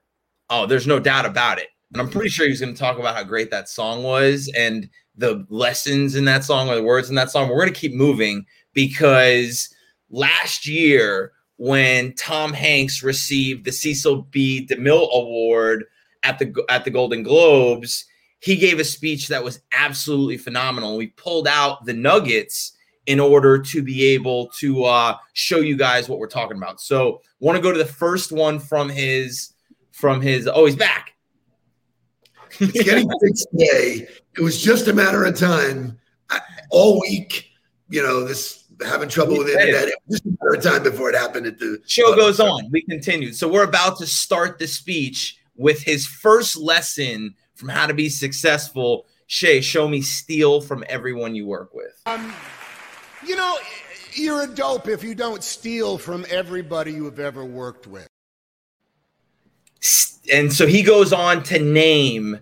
Oh, 0.51 0.67
there's 0.67 0.87
no 0.87 0.99
doubt 0.99 1.27
about 1.27 1.59
it. 1.59 1.69
And 1.93 2.01
I'm 2.01 2.09
pretty 2.09 2.29
sure 2.31 2.49
he's 2.49 2.61
going 2.61 2.75
to 2.75 2.79
talk 2.79 2.99
about 2.99 3.15
how 3.15 3.23
great 3.23 3.51
that 3.51 3.69
song 3.69 4.03
was 4.03 4.51
and 4.57 4.89
the 5.17 5.47
lessons 5.49 6.17
in 6.17 6.25
that 6.25 6.43
song 6.43 6.69
or 6.69 6.75
the 6.75 6.83
words 6.83 7.09
in 7.09 7.15
that 7.15 7.31
song. 7.31 7.49
We're 7.49 7.61
going 7.61 7.73
to 7.73 7.79
keep 7.81 7.95
moving 7.95 8.47
because 8.73 9.73
last 10.11 10.67
year, 10.67 11.33
when 11.57 12.13
Tom 12.15 12.53
Hanks 12.53 13.05
received 13.05 13.65
the 13.65 13.71
Cecil 13.71 14.23
B. 14.31 14.67
DeMille 14.69 15.09
Award 15.13 15.85
at 16.25 16.39
the 16.39 16.65
at 16.69 16.85
the 16.85 16.91
Golden 16.91 17.23
Globes, 17.23 18.07
he 18.41 18.57
gave 18.57 18.81
a 18.81 18.85
speech 18.85 19.29
that 19.29 19.45
was 19.45 19.61
absolutely 19.73 20.37
phenomenal. 20.37 20.97
We 20.97 21.09
pulled 21.09 21.47
out 21.47 21.85
the 21.85 21.93
nuggets 21.93 22.73
in 23.07 23.21
order 23.21 23.59
to 23.59 23.83
be 23.83 24.05
able 24.07 24.49
to 24.59 24.85
uh, 24.85 25.17
show 25.35 25.59
you 25.59 25.77
guys 25.77 26.09
what 26.09 26.19
we're 26.19 26.27
talking 26.27 26.57
about. 26.57 26.81
So, 26.81 27.21
want 27.39 27.57
to 27.57 27.63
go 27.63 27.71
to 27.71 27.79
the 27.79 27.85
first 27.85 28.33
one 28.33 28.59
from 28.59 28.89
his 28.89 29.53
from 29.93 30.21
his. 30.21 30.49
Oh, 30.53 30.67
he's 30.67 30.77
back. 30.77 31.13
It's 32.59 32.83
getting 32.83 33.09
fixed 33.23 33.49
today. 33.53 34.09
It 34.37 34.41
was 34.41 34.61
just 34.61 34.89
a 34.89 34.93
matter 34.93 35.25
of 35.25 35.39
time. 35.39 35.99
I, 36.31 36.41
all 36.71 37.01
week, 37.01 37.51
you 37.89 38.03
know, 38.03 38.25
this 38.25 38.65
having 38.85 39.09
trouble 39.09 39.39
with 39.39 39.49
the 39.49 39.61
internet. 39.61 39.89
It 39.89 39.99
was 40.07 40.21
just 40.21 40.27
a 40.27 40.37
matter 40.43 40.55
of 40.57 40.63
time 40.63 40.83
before 40.83 41.11
it 41.11 41.15
happened 41.15 41.47
at 41.47 41.59
the 41.59 41.81
Show 41.87 42.15
goes 42.17 42.41
on. 42.41 42.71
We 42.71 42.83
continue. 42.83 43.33
So 43.33 43.51
we're 43.51 43.65
about 43.65 43.99
to 43.99 44.07
start 44.07 44.59
the 44.59 44.67
speech 44.67 45.39
with 45.57 45.83
his 45.83 46.07
first 46.07 46.57
lesson 46.57 47.35
from 47.55 47.69
how 47.69 47.87
to 47.87 47.95
be 47.95 48.09
successful. 48.09 49.07
Shay, 49.27 49.61
show 49.61 49.89
me 49.89 50.03
steal 50.03 50.61
from 50.61 50.85
everyone 50.89 51.35
you 51.35 51.47
work 51.47 51.75
with. 51.75 52.01
Um, 52.07 52.33
you 53.27 53.37
know, 53.37 53.57
you're 54.13 54.43
a 54.43 54.47
dope 54.47 54.89
if 54.89 55.03
you 55.03 55.15
don't 55.15 55.43
steal 55.43 55.99
from 55.99 56.27
everybody 56.31 56.93
you 56.93 57.05
have 57.05 57.19
ever 57.19 57.45
worked 57.45 57.87
with. 57.87 58.07
and 60.33 60.53
so 60.53 60.67
he 60.67 60.83
goes 60.83 61.13
on 61.13 61.43
to 61.45 61.59
name 61.59 62.39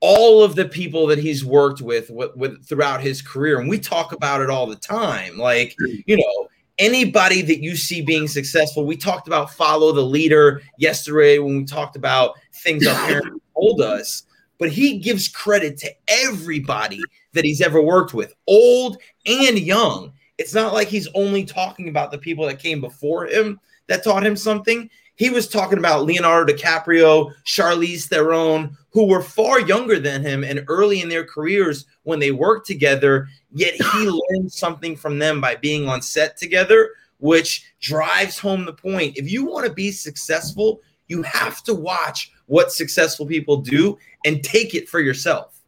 all 0.00 0.42
of 0.42 0.54
the 0.54 0.64
people 0.64 1.06
that 1.06 1.18
he's 1.18 1.44
worked 1.44 1.82
with, 1.82 2.10
with, 2.10 2.34
with 2.34 2.64
throughout 2.66 3.02
his 3.02 3.20
career 3.20 3.60
and 3.60 3.68
we 3.68 3.78
talk 3.78 4.12
about 4.12 4.40
it 4.40 4.48
all 4.48 4.66
the 4.66 4.76
time 4.76 5.36
like 5.36 5.76
you 6.06 6.16
know 6.16 6.48
anybody 6.80 7.42
that 7.42 7.62
you 7.62 7.76
see 7.76 8.02
being 8.02 8.26
successful 8.26 8.84
we 8.84 8.96
talked 8.96 9.28
about 9.28 9.52
follow 9.52 9.92
the 9.92 10.02
leader 10.02 10.60
yesterday 10.78 11.38
when 11.38 11.58
we 11.58 11.64
talked 11.64 11.94
about 11.94 12.34
things 12.64 12.86
our 12.86 13.06
parents 13.06 13.38
told 13.54 13.80
us 13.80 14.24
but 14.60 14.70
he 14.70 14.98
gives 14.98 15.26
credit 15.26 15.78
to 15.78 15.90
everybody 16.06 17.00
that 17.32 17.44
he's 17.44 17.62
ever 17.62 17.80
worked 17.80 18.12
with 18.12 18.34
old 18.46 18.98
and 19.26 19.58
young. 19.58 20.12
It's 20.36 20.54
not 20.54 20.74
like 20.74 20.86
he's 20.86 21.08
only 21.14 21.44
talking 21.44 21.88
about 21.88 22.10
the 22.10 22.18
people 22.18 22.46
that 22.46 22.58
came 22.58 22.80
before 22.80 23.26
him 23.26 23.58
that 23.88 24.04
taught 24.04 24.24
him 24.24 24.36
something 24.36 24.88
he 25.20 25.28
was 25.28 25.46
talking 25.46 25.76
about 25.76 26.06
Leonardo 26.06 26.50
DiCaprio, 26.50 27.34
Charlize 27.44 28.06
Theron, 28.06 28.74
who 28.88 29.06
were 29.06 29.20
far 29.20 29.60
younger 29.60 30.00
than 30.00 30.22
him 30.22 30.42
and 30.42 30.64
early 30.66 31.02
in 31.02 31.10
their 31.10 31.26
careers 31.26 31.84
when 32.04 32.18
they 32.18 32.30
worked 32.30 32.66
together. 32.66 33.28
Yet 33.52 33.74
he 33.74 33.98
learned 34.30 34.50
something 34.50 34.96
from 34.96 35.18
them 35.18 35.38
by 35.38 35.56
being 35.56 35.86
on 35.86 36.00
set 36.00 36.38
together, 36.38 36.92
which 37.18 37.70
drives 37.82 38.38
home 38.38 38.64
the 38.64 38.72
point. 38.72 39.18
If 39.18 39.30
you 39.30 39.44
want 39.44 39.66
to 39.66 39.72
be 39.74 39.92
successful, 39.92 40.80
you 41.08 41.20
have 41.20 41.62
to 41.64 41.74
watch 41.74 42.32
what 42.46 42.72
successful 42.72 43.26
people 43.26 43.58
do 43.58 43.98
and 44.24 44.42
take 44.42 44.74
it 44.74 44.88
for 44.88 45.00
yourself. 45.00 45.60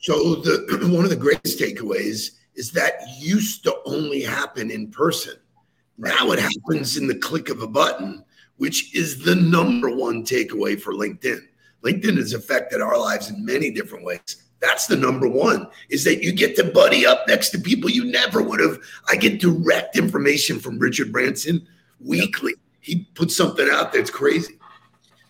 So 0.00 0.34
the 0.34 0.90
one 0.94 1.04
of 1.04 1.10
the 1.10 1.16
greatest 1.16 1.58
takeaways 1.58 2.32
is 2.54 2.70
that 2.72 3.00
used 3.18 3.62
to 3.62 3.78
only 3.86 4.20
happen 4.20 4.70
in 4.70 4.90
person. 4.90 5.36
Now 5.96 6.32
it 6.32 6.38
happens 6.38 6.98
in 6.98 7.06
the 7.06 7.14
click 7.14 7.48
of 7.48 7.62
a 7.62 7.66
button, 7.66 8.24
which 8.58 8.94
is 8.94 9.24
the 9.24 9.34
number 9.34 9.90
one 9.90 10.24
takeaway 10.24 10.78
for 10.80 10.92
LinkedIn. 10.92 11.40
LinkedIn 11.84 12.16
has 12.16 12.34
affected 12.34 12.80
our 12.80 12.98
lives 12.98 13.30
in 13.30 13.44
many 13.44 13.70
different 13.70 14.04
ways. 14.04 14.44
That's 14.60 14.86
the 14.86 14.96
number 14.96 15.28
one 15.28 15.68
is 15.88 16.02
that 16.04 16.22
you 16.22 16.32
get 16.32 16.56
to 16.56 16.64
buddy 16.64 17.06
up 17.06 17.26
next 17.28 17.50
to 17.50 17.58
people 17.58 17.88
you 17.88 18.04
never 18.04 18.42
would 18.42 18.60
have. 18.60 18.78
I 19.08 19.16
get 19.16 19.40
direct 19.40 19.96
information 19.96 20.58
from 20.58 20.78
Richard 20.78 21.12
Branson 21.12 21.66
weekly. 22.00 22.54
He 22.80 23.06
puts 23.14 23.36
something 23.36 23.68
out 23.70 23.92
that's 23.92 24.10
crazy. 24.10 24.58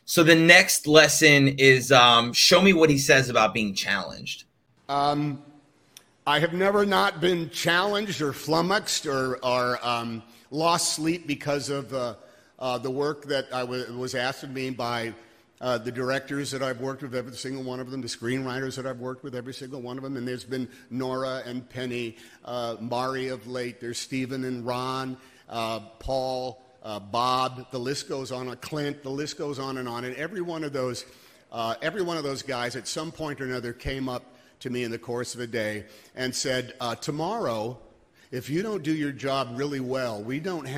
So 0.06 0.22
the 0.22 0.34
next 0.34 0.86
lesson 0.86 1.48
is 1.58 1.92
um, 1.92 2.32
show 2.32 2.62
me 2.62 2.72
what 2.72 2.88
he 2.88 2.96
says 2.96 3.28
about 3.28 3.52
being 3.52 3.74
challenged. 3.74 4.44
Um, 4.88 5.42
I 6.26 6.38
have 6.38 6.54
never 6.54 6.86
not 6.86 7.20
been 7.20 7.50
challenged 7.50 8.22
or 8.22 8.32
flummoxed 8.32 9.04
or, 9.04 9.36
or 9.44 9.78
um, 9.86 10.22
lost 10.50 10.94
sleep 10.94 11.26
because 11.26 11.68
of 11.68 11.92
uh, 11.92 12.14
uh, 12.58 12.78
the 12.78 12.90
work 12.90 13.24
that 13.26 13.46
I 13.52 13.60
w- 13.60 13.96
was 13.96 14.14
asked 14.14 14.42
of 14.42 14.50
me 14.50 14.70
by 14.70 15.14
uh, 15.60 15.78
the 15.78 15.90
directors 15.90 16.50
that 16.52 16.62
I've 16.62 16.80
worked 16.80 17.02
with, 17.02 17.14
every 17.14 17.32
single 17.32 17.62
one 17.62 17.80
of 17.80 17.90
them, 17.90 18.00
the 18.00 18.08
screenwriters 18.08 18.76
that 18.76 18.86
I've 18.86 19.00
worked 19.00 19.24
with, 19.24 19.34
every 19.34 19.54
single 19.54 19.80
one 19.80 19.96
of 19.96 20.04
them. 20.04 20.16
And 20.16 20.26
there's 20.26 20.44
been 20.44 20.68
Nora 20.90 21.42
and 21.44 21.68
Penny, 21.68 22.16
uh, 22.44 22.76
Mari 22.80 23.28
of 23.28 23.46
late, 23.46 23.80
there's 23.80 23.98
Stephen 23.98 24.44
and 24.44 24.64
Ron, 24.64 25.16
uh, 25.48 25.80
Paul, 25.98 26.62
uh, 26.82 27.00
Bob, 27.00 27.70
the 27.70 27.78
list 27.78 28.08
goes 28.08 28.30
on, 28.30 28.48
uh, 28.48 28.54
Clint, 28.56 29.02
the 29.02 29.10
list 29.10 29.36
goes 29.36 29.58
on 29.58 29.78
and 29.78 29.88
on. 29.88 30.04
And 30.04 30.14
every 30.16 30.42
one 30.42 30.62
of 30.62 30.72
those, 30.72 31.04
uh, 31.50 31.74
every 31.82 32.02
one 32.02 32.16
of 32.16 32.22
those 32.22 32.42
guys 32.42 32.76
at 32.76 32.86
some 32.86 33.10
point 33.10 33.40
or 33.40 33.44
another 33.44 33.72
came 33.72 34.08
up 34.08 34.34
to 34.60 34.70
me 34.70 34.84
in 34.84 34.90
the 34.90 34.98
course 34.98 35.34
of 35.34 35.40
a 35.40 35.46
day 35.46 35.86
and 36.14 36.34
said, 36.34 36.74
Tomorrow, 37.00 37.78
if 38.30 38.50
you 38.50 38.62
don't 38.62 38.82
do 38.82 38.92
your 38.92 39.12
job 39.12 39.50
really 39.54 39.80
well, 39.80 40.22
we 40.22 40.40
don't 40.40 40.66
have. 40.66 40.77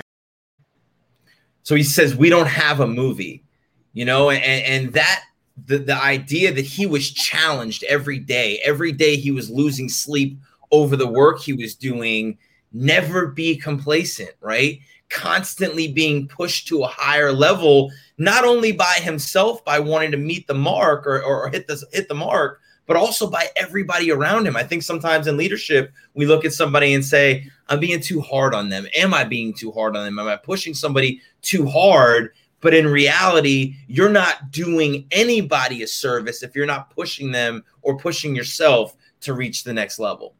So 1.71 1.77
he 1.77 1.85
says 1.85 2.17
we 2.17 2.31
don't 2.31 2.49
have 2.49 2.81
a 2.81 2.87
movie, 2.89 3.45
you 3.93 4.05
know, 4.05 4.29
and, 4.29 4.43
and 4.43 4.93
that 4.95 5.23
the, 5.67 5.79
the 5.79 5.95
idea 5.95 6.53
that 6.53 6.65
he 6.65 6.85
was 6.85 7.13
challenged 7.13 7.85
every 7.85 8.19
day, 8.19 8.61
every 8.65 8.91
day 8.91 9.15
he 9.15 9.31
was 9.31 9.49
losing 9.49 9.89
sleep 9.89 10.37
over 10.73 10.97
the 10.97 11.07
work 11.07 11.39
he 11.39 11.53
was 11.53 11.77
doing, 11.77 12.37
never 12.73 13.29
be 13.29 13.57
complacent, 13.57 14.33
right? 14.41 14.81
Constantly 15.11 15.87
being 15.87 16.27
pushed 16.27 16.67
to 16.67 16.83
a 16.83 16.89
higher 16.89 17.31
level, 17.31 17.93
not 18.19 18.45
only 18.45 18.73
by 18.73 18.95
himself 19.01 19.65
by 19.65 19.79
wanting 19.79 20.11
to 20.11 20.17
meet 20.17 20.49
the 20.49 20.55
mark 20.55 21.07
or, 21.07 21.23
or 21.23 21.51
hit 21.51 21.69
the 21.69 21.81
hit 21.93 22.09
the 22.09 22.15
mark, 22.15 22.61
but 22.91 22.97
also 22.97 23.31
by 23.31 23.47
everybody 23.55 24.11
around 24.11 24.49
him. 24.49 24.57
I 24.57 24.65
think 24.65 24.83
sometimes 24.83 25.29
in 25.29 25.37
leadership, 25.37 25.93
we 26.15 26.27
look 26.27 26.45
at 26.45 26.53
somebody 26.53 26.93
and 26.93 27.05
say, 27.05 27.47
I'm 27.69 27.79
being 27.79 28.01
too 28.01 28.21
hard 28.21 28.53
on 28.53 28.69
them. 28.69 28.89
Am 28.97 29.15
I 29.15 29.23
being 29.23 29.55
too 29.55 29.71
hard 29.71 29.95
on 29.97 30.05
them? 30.05 30.19
Am 30.19 30.27
I 30.27 30.35
pushing 30.35 30.75
somebody 30.75 31.23
too 31.41 31.67
hard? 31.67 32.35
But 32.61 32.75
in 32.75 32.89
reality, 32.89 33.77
you're 33.87 34.11
not 34.11 34.51
doing 34.51 35.07
anybody 35.13 35.85
a 35.85 35.87
service 35.87 36.43
if 36.43 36.57
you're 36.57 36.67
not 36.67 36.91
pushing 36.91 37.31
them 37.31 37.63
or 37.83 37.97
pushing 37.97 38.35
yourself 38.35 38.97
to 39.21 39.35
reach 39.35 39.63
the 39.63 39.73
next 39.73 40.01
level. 40.01 40.35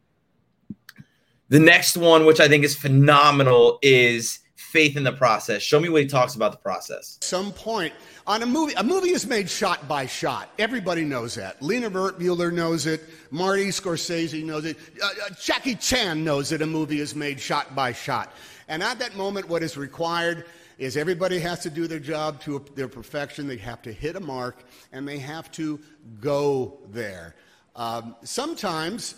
The 1.47 1.59
next 1.59 1.95
one, 1.95 2.25
which 2.25 2.41
I 2.41 2.49
think 2.49 2.65
is 2.65 2.75
phenomenal, 2.75 3.79
is 3.81 4.39
faith 4.71 4.95
in 4.95 5.03
the 5.03 5.11
process. 5.11 5.61
Show 5.61 5.81
me 5.81 5.89
what 5.89 6.01
he 6.01 6.07
talks 6.07 6.35
about 6.35 6.53
the 6.53 6.57
process. 6.57 7.17
some 7.21 7.51
point 7.51 7.93
on 8.25 8.41
a 8.41 8.45
movie. 8.45 8.73
A 8.75 8.83
movie 8.83 9.09
is 9.09 9.27
made 9.27 9.49
shot 9.49 9.85
by 9.85 10.05
shot. 10.05 10.49
Everybody 10.57 11.03
knows 11.03 11.35
that. 11.35 11.61
Lina 11.61 11.91
Wertmuller 11.91 12.53
knows 12.53 12.85
it. 12.85 13.01
Marty 13.31 13.67
Scorsese 13.67 14.45
knows 14.45 14.63
it. 14.63 14.77
Uh, 15.03 15.07
uh, 15.07 15.33
Jackie 15.41 15.75
Chan 15.75 16.23
knows 16.23 16.49
that 16.49 16.61
a 16.61 16.65
movie 16.65 17.01
is 17.01 17.13
made 17.15 17.37
shot 17.37 17.75
by 17.75 17.91
shot. 17.91 18.31
And 18.69 18.81
at 18.81 18.97
that 18.99 19.17
moment, 19.17 19.49
what 19.49 19.61
is 19.61 19.75
required 19.75 20.45
is 20.77 20.95
everybody 20.95 21.37
has 21.39 21.59
to 21.59 21.69
do 21.69 21.85
their 21.85 21.99
job 21.99 22.39
to 22.41 22.63
their 22.73 22.87
perfection. 22.87 23.47
They 23.47 23.57
have 23.57 23.81
to 23.81 23.91
hit 23.91 24.15
a 24.15 24.21
mark, 24.21 24.63
and 24.93 25.05
they 25.05 25.19
have 25.19 25.51
to 25.53 25.81
go 26.21 26.79
there. 26.91 27.35
Um, 27.75 28.15
sometimes 28.23 29.15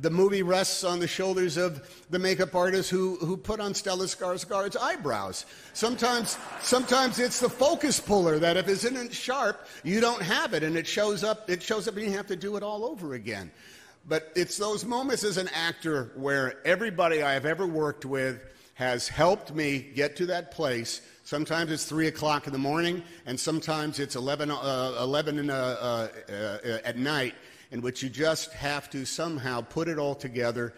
the 0.00 0.10
movie 0.10 0.42
rests 0.42 0.84
on 0.84 0.98
the 0.98 1.06
shoulders 1.06 1.56
of 1.56 2.04
the 2.10 2.18
makeup 2.18 2.54
artist 2.54 2.90
who, 2.90 3.16
who 3.16 3.36
put 3.36 3.60
on 3.60 3.72
Stellan 3.72 4.08
Skarsgård's 4.08 4.76
eyebrows. 4.76 5.46
Sometimes, 5.72 6.38
sometimes 6.60 7.18
it's 7.18 7.40
the 7.40 7.48
focus 7.48 8.00
puller 8.00 8.38
that 8.38 8.56
if 8.56 8.68
it 8.68 8.72
isn't 8.72 9.12
sharp, 9.12 9.66
you 9.82 10.00
don't 10.00 10.22
have 10.22 10.54
it, 10.54 10.62
and 10.62 10.76
it 10.76 10.86
shows 10.86 11.22
up. 11.22 11.48
It 11.48 11.62
shows 11.62 11.86
up, 11.86 11.96
and 11.96 12.04
you 12.06 12.12
have 12.12 12.26
to 12.28 12.36
do 12.36 12.56
it 12.56 12.62
all 12.62 12.84
over 12.84 13.14
again. 13.14 13.50
But 14.06 14.32
it's 14.34 14.58
those 14.58 14.84
moments 14.84 15.24
as 15.24 15.38
an 15.38 15.48
actor 15.54 16.10
where 16.16 16.58
everybody 16.66 17.22
I 17.22 17.32
have 17.32 17.46
ever 17.46 17.66
worked 17.66 18.04
with 18.04 18.40
has 18.74 19.08
helped 19.08 19.54
me 19.54 19.78
get 19.78 20.16
to 20.16 20.26
that 20.26 20.50
place. 20.50 21.00
Sometimes 21.22 21.70
it's 21.70 21.84
3 21.84 22.08
o'clock 22.08 22.46
in 22.46 22.52
the 22.52 22.58
morning, 22.58 23.02
and 23.24 23.38
sometimes 23.38 23.98
it's 23.98 24.16
11, 24.16 24.50
uh, 24.50 24.96
11 25.00 25.38
in, 25.38 25.48
uh, 25.48 25.54
uh, 25.54 26.08
uh, 26.28 26.78
at 26.84 26.98
night, 26.98 27.34
in 27.74 27.82
which 27.82 28.04
you 28.04 28.08
just 28.08 28.52
have 28.52 28.88
to 28.88 29.04
somehow 29.04 29.60
put 29.60 29.88
it 29.88 29.98
all 29.98 30.14
together, 30.14 30.74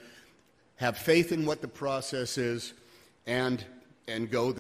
have 0.77 0.97
faith 0.97 1.31
in 1.31 1.45
what 1.45 1.61
the 1.61 1.69
process 1.69 2.39
is, 2.39 2.73
and, 3.27 3.63
and 4.09 4.31
go 4.31 4.53
there. 4.53 4.59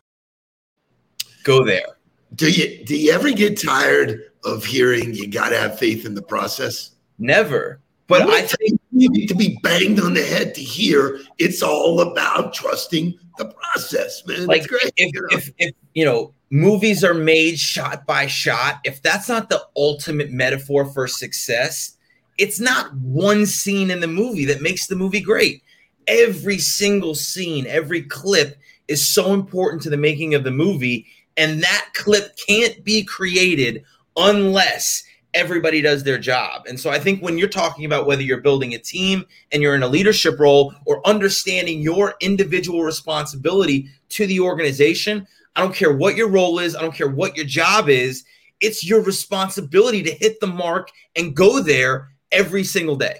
Go 1.44 1.64
there. 1.64 1.96
Do 2.34 2.50
you 2.50 2.84
do 2.84 2.94
you 2.94 3.12
ever 3.12 3.30
get 3.30 3.58
tired 3.58 4.20
of 4.44 4.64
hearing 4.66 5.14
you 5.14 5.28
got 5.28 5.48
to 5.48 5.56
have 5.56 5.78
faith 5.78 6.04
in 6.04 6.14
the 6.14 6.20
process? 6.20 6.90
Never. 7.18 7.80
But 8.06 8.28
I 8.28 8.42
think 8.42 8.80
you 8.92 9.08
need 9.08 9.28
to 9.28 9.34
be 9.34 9.58
banged 9.62 9.98
on 9.98 10.12
the 10.12 10.22
head 10.22 10.54
to 10.56 10.60
hear 10.60 11.20
it's 11.38 11.62
all 11.62 12.00
about 12.00 12.52
trusting 12.52 13.18
the 13.38 13.46
process, 13.46 14.22
man. 14.26 14.46
like 14.46 14.58
it's 14.58 14.66
great. 14.66 14.92
if, 14.96 15.14
you 15.14 15.20
know? 15.20 15.28
if 15.30 15.50
if 15.58 15.74
you 15.94 16.04
know 16.04 16.34
movies 16.50 17.02
are 17.02 17.14
made 17.14 17.58
shot 17.58 18.06
by 18.06 18.26
shot 18.26 18.80
if 18.84 19.00
that's 19.00 19.28
not 19.28 19.48
the 19.48 19.60
ultimate 19.76 20.30
metaphor 20.30 20.84
for 20.84 21.08
success 21.08 21.95
it's 22.38 22.60
not 22.60 22.92
one 22.94 23.46
scene 23.46 23.90
in 23.90 24.00
the 24.00 24.06
movie 24.06 24.44
that 24.44 24.62
makes 24.62 24.86
the 24.86 24.96
movie 24.96 25.20
great 25.20 25.62
every 26.06 26.58
single 26.58 27.14
scene 27.14 27.66
every 27.66 28.02
clip 28.02 28.56
is 28.88 29.08
so 29.08 29.32
important 29.32 29.82
to 29.82 29.90
the 29.90 29.96
making 29.96 30.34
of 30.34 30.44
the 30.44 30.50
movie 30.50 31.06
and 31.36 31.62
that 31.62 31.88
clip 31.94 32.36
can't 32.48 32.84
be 32.84 33.02
created 33.02 33.84
unless 34.16 35.02
everybody 35.36 35.82
does 35.82 36.02
their 36.02 36.18
job. 36.18 36.64
And 36.66 36.80
so 36.80 36.88
I 36.88 36.98
think 36.98 37.22
when 37.22 37.36
you're 37.36 37.48
talking 37.48 37.84
about 37.84 38.06
whether 38.06 38.22
you're 38.22 38.40
building 38.40 38.74
a 38.74 38.78
team 38.78 39.26
and 39.52 39.62
you're 39.62 39.74
in 39.74 39.82
a 39.82 39.88
leadership 39.88 40.40
role 40.40 40.74
or 40.86 41.06
understanding 41.06 41.82
your 41.82 42.14
individual 42.20 42.82
responsibility 42.82 43.88
to 44.10 44.26
the 44.26 44.40
organization, 44.40 45.26
I 45.54 45.60
don't 45.60 45.74
care 45.74 45.94
what 45.94 46.16
your 46.16 46.28
role 46.28 46.58
is, 46.58 46.74
I 46.74 46.80
don't 46.80 46.94
care 46.94 47.08
what 47.08 47.36
your 47.36 47.44
job 47.44 47.90
is, 47.90 48.24
it's 48.60 48.86
your 48.86 49.02
responsibility 49.02 50.02
to 50.02 50.10
hit 50.10 50.40
the 50.40 50.46
mark 50.46 50.90
and 51.14 51.36
go 51.36 51.60
there 51.60 52.08
every 52.32 52.64
single 52.64 52.96
day. 52.96 53.16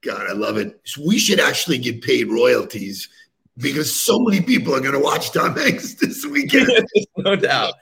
God, 0.00 0.26
I 0.28 0.32
love 0.32 0.56
it. 0.56 0.80
We 1.04 1.18
should 1.18 1.40
actually 1.40 1.78
get 1.78 2.02
paid 2.02 2.30
royalties 2.30 3.08
because 3.56 3.94
so 3.94 4.20
many 4.20 4.40
people 4.40 4.74
are 4.74 4.80
going 4.80 4.92
to 4.92 5.00
watch 5.00 5.32
Tom 5.32 5.56
Hanks 5.56 5.94
this 6.00 6.24
weekend. 6.24 6.70
no 7.16 7.36
doubt. 7.36 7.74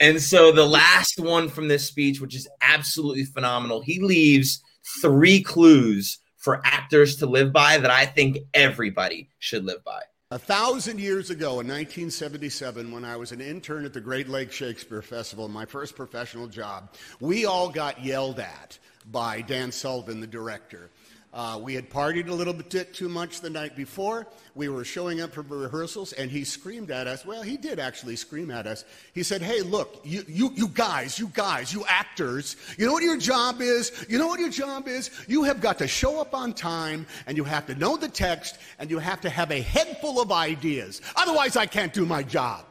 And 0.00 0.20
so 0.20 0.52
the 0.52 0.64
last 0.64 1.18
one 1.18 1.48
from 1.48 1.68
this 1.68 1.86
speech, 1.86 2.20
which 2.20 2.34
is 2.34 2.48
absolutely 2.62 3.24
phenomenal, 3.24 3.80
he 3.80 4.00
leaves 4.00 4.62
three 5.02 5.42
clues 5.42 6.18
for 6.36 6.62
actors 6.64 7.16
to 7.16 7.26
live 7.26 7.52
by 7.52 7.78
that 7.78 7.90
I 7.90 8.06
think 8.06 8.38
everybody 8.54 9.28
should 9.38 9.64
live 9.64 9.82
by. 9.84 10.00
A 10.30 10.38
thousand 10.38 11.00
years 11.00 11.30
ago 11.30 11.60
in 11.60 11.66
1977, 11.66 12.92
when 12.92 13.04
I 13.04 13.16
was 13.16 13.32
an 13.32 13.40
intern 13.40 13.84
at 13.86 13.94
the 13.94 14.00
Great 14.00 14.28
Lakes 14.28 14.54
Shakespeare 14.54 15.02
Festival, 15.02 15.48
my 15.48 15.64
first 15.64 15.96
professional 15.96 16.46
job, 16.46 16.94
we 17.18 17.46
all 17.46 17.70
got 17.70 18.04
yelled 18.04 18.38
at 18.38 18.78
by 19.10 19.40
Dan 19.40 19.72
Sullivan, 19.72 20.20
the 20.20 20.26
director. 20.26 20.90
Uh, 21.32 21.60
we 21.62 21.74
had 21.74 21.90
partied 21.90 22.28
a 22.28 22.32
little 22.32 22.54
bit 22.54 22.94
too 22.94 23.08
much 23.08 23.42
the 23.42 23.50
night 23.50 23.76
before. 23.76 24.26
We 24.54 24.70
were 24.70 24.82
showing 24.82 25.20
up 25.20 25.34
for 25.34 25.42
rehearsals, 25.42 26.14
and 26.14 26.30
he 26.30 26.42
screamed 26.42 26.90
at 26.90 27.06
us. 27.06 27.26
Well, 27.26 27.42
he 27.42 27.58
did 27.58 27.78
actually 27.78 28.16
scream 28.16 28.50
at 28.50 28.66
us. 28.66 28.84
He 29.12 29.22
said, 29.22 29.42
Hey, 29.42 29.60
look, 29.60 30.00
you, 30.04 30.24
you, 30.26 30.50
you 30.54 30.68
guys, 30.68 31.18
you 31.18 31.30
guys, 31.34 31.72
you 31.72 31.84
actors, 31.86 32.56
you 32.78 32.86
know 32.86 32.94
what 32.94 33.02
your 33.02 33.18
job 33.18 33.60
is? 33.60 34.06
You 34.08 34.18
know 34.18 34.26
what 34.26 34.40
your 34.40 34.48
job 34.48 34.88
is? 34.88 35.10
You 35.28 35.42
have 35.44 35.60
got 35.60 35.78
to 35.78 35.86
show 35.86 36.18
up 36.18 36.34
on 36.34 36.54
time, 36.54 37.06
and 37.26 37.36
you 37.36 37.44
have 37.44 37.66
to 37.66 37.74
know 37.74 37.98
the 37.98 38.08
text, 38.08 38.58
and 38.78 38.90
you 38.90 38.98
have 38.98 39.20
to 39.20 39.28
have 39.28 39.50
a 39.50 39.60
head 39.60 39.98
full 40.00 40.22
of 40.22 40.32
ideas. 40.32 41.02
Otherwise, 41.14 41.56
I 41.56 41.66
can't 41.66 41.92
do 41.92 42.06
my 42.06 42.22
job. 42.22 42.64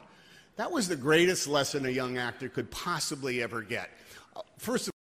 That 0.56 0.72
was 0.72 0.88
the 0.88 0.96
greatest 0.96 1.48
lesson 1.48 1.86
a 1.86 1.90
young 1.90 2.18
actor 2.18 2.50
could 2.50 2.72
possibly 2.72 3.44
ever 3.44 3.62
get. 3.62 3.92
Uh, 4.36 4.42
First 4.58 4.88
of 4.88 4.97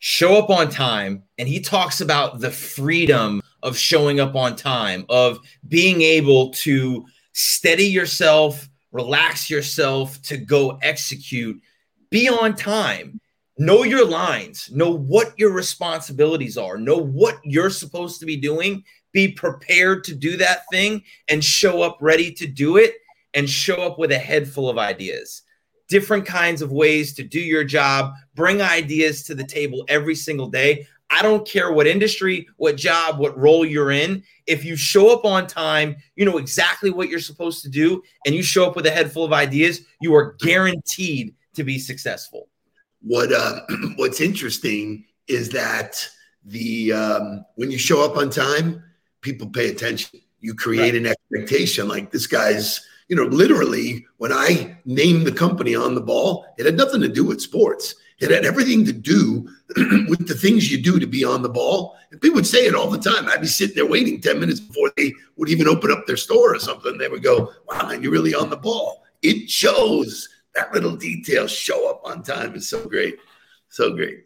show 0.00 0.36
up 0.36 0.50
on 0.50 0.68
time 0.68 1.22
and 1.38 1.48
he 1.48 1.60
talks 1.60 2.00
about 2.00 2.40
the 2.40 2.50
freedom 2.50 3.40
of 3.62 3.76
showing 3.76 4.18
up 4.18 4.34
on 4.34 4.56
time 4.56 5.04
of 5.08 5.38
being 5.68 6.02
able 6.02 6.50
to 6.50 7.06
steady 7.32 7.84
yourself 7.84 8.68
relax 8.92 9.48
yourself 9.48 10.20
to 10.22 10.36
go 10.36 10.78
execute. 10.82 11.60
Be 12.10 12.28
on 12.28 12.54
time. 12.54 13.20
Know 13.58 13.82
your 13.82 14.06
lines. 14.06 14.70
Know 14.72 14.90
what 14.90 15.38
your 15.38 15.52
responsibilities 15.52 16.56
are. 16.56 16.78
Know 16.78 16.96
what 16.96 17.38
you're 17.44 17.70
supposed 17.70 18.20
to 18.20 18.26
be 18.26 18.36
doing. 18.36 18.84
Be 19.12 19.28
prepared 19.28 20.04
to 20.04 20.14
do 20.14 20.36
that 20.38 20.62
thing 20.70 21.02
and 21.28 21.44
show 21.44 21.82
up 21.82 21.98
ready 22.00 22.32
to 22.32 22.46
do 22.46 22.76
it 22.76 22.94
and 23.34 23.48
show 23.48 23.76
up 23.76 23.98
with 23.98 24.12
a 24.12 24.18
head 24.18 24.48
full 24.48 24.68
of 24.68 24.78
ideas 24.78 25.42
different 25.90 26.24
kinds 26.24 26.62
of 26.62 26.72
ways 26.72 27.12
to 27.14 27.22
do 27.22 27.40
your 27.40 27.64
job, 27.64 28.14
bring 28.34 28.62
ideas 28.62 29.24
to 29.24 29.34
the 29.34 29.44
table 29.44 29.84
every 29.88 30.14
single 30.14 30.48
day. 30.48 30.86
I 31.10 31.22
don't 31.22 31.46
care 31.46 31.72
what 31.72 31.88
industry, 31.88 32.48
what 32.56 32.76
job, 32.76 33.18
what 33.18 33.36
role 33.36 33.64
you're 33.64 33.90
in. 33.90 34.22
If 34.46 34.64
you 34.64 34.76
show 34.76 35.12
up 35.12 35.24
on 35.24 35.48
time, 35.48 35.96
you 36.14 36.24
know 36.24 36.38
exactly 36.38 36.90
what 36.90 37.08
you're 37.08 37.18
supposed 37.18 37.62
to 37.64 37.68
do, 37.68 38.00
and 38.24 38.34
you 38.34 38.44
show 38.44 38.64
up 38.64 38.76
with 38.76 38.86
a 38.86 38.90
head 38.90 39.12
full 39.12 39.24
of 39.24 39.32
ideas, 39.32 39.82
you 40.00 40.14
are 40.14 40.36
guaranteed 40.38 41.34
to 41.54 41.64
be 41.64 41.78
successful. 41.80 42.48
What 43.02 43.32
uh, 43.32 43.60
What's 43.96 44.20
interesting 44.20 45.04
is 45.26 45.50
that 45.50 46.08
the 46.44 46.92
um, 46.92 47.44
when 47.56 47.72
you 47.72 47.78
show 47.78 48.04
up 48.04 48.16
on 48.16 48.30
time, 48.30 48.82
people 49.20 49.48
pay 49.48 49.68
attention. 49.68 50.20
You 50.38 50.54
create 50.54 50.94
an 50.94 51.06
expectation, 51.06 51.88
like 51.88 52.12
this 52.12 52.26
guy's 52.28 52.80
you 53.10 53.16
know, 53.16 53.24
literally, 53.24 54.06
when 54.18 54.32
I 54.32 54.78
named 54.84 55.26
the 55.26 55.32
company 55.32 55.74
on 55.74 55.96
the 55.96 56.00
ball, 56.00 56.46
it 56.56 56.64
had 56.64 56.76
nothing 56.76 57.00
to 57.00 57.08
do 57.08 57.24
with 57.24 57.42
sports. 57.42 57.96
It 58.20 58.30
had 58.30 58.44
everything 58.44 58.84
to 58.84 58.92
do 58.92 59.48
with 60.08 60.28
the 60.28 60.36
things 60.36 60.70
you 60.70 60.80
do 60.80 61.00
to 61.00 61.08
be 61.08 61.24
on 61.24 61.42
the 61.42 61.48
ball. 61.48 61.96
And 62.12 62.20
people 62.20 62.36
would 62.36 62.46
say 62.46 62.66
it 62.66 62.74
all 62.76 62.88
the 62.88 62.98
time. 62.98 63.26
I'd 63.26 63.40
be 63.40 63.48
sitting 63.48 63.74
there 63.74 63.84
waiting 63.84 64.20
10 64.20 64.38
minutes 64.38 64.60
before 64.60 64.92
they 64.96 65.12
would 65.34 65.48
even 65.48 65.66
open 65.66 65.90
up 65.90 66.06
their 66.06 66.16
store 66.16 66.54
or 66.54 66.60
something. 66.60 66.98
They 66.98 67.08
would 67.08 67.24
go, 67.24 67.52
wow, 67.66 67.88
man, 67.88 68.00
you're 68.00 68.12
really 68.12 68.32
on 68.32 68.48
the 68.48 68.56
ball. 68.56 69.02
It 69.22 69.50
shows 69.50 70.28
that 70.54 70.72
little 70.72 70.94
detail 70.94 71.48
show 71.48 71.90
up 71.90 72.02
on 72.04 72.22
time 72.22 72.54
is 72.54 72.68
so 72.68 72.86
great. 72.86 73.16
So 73.70 73.92
great. 73.92 74.20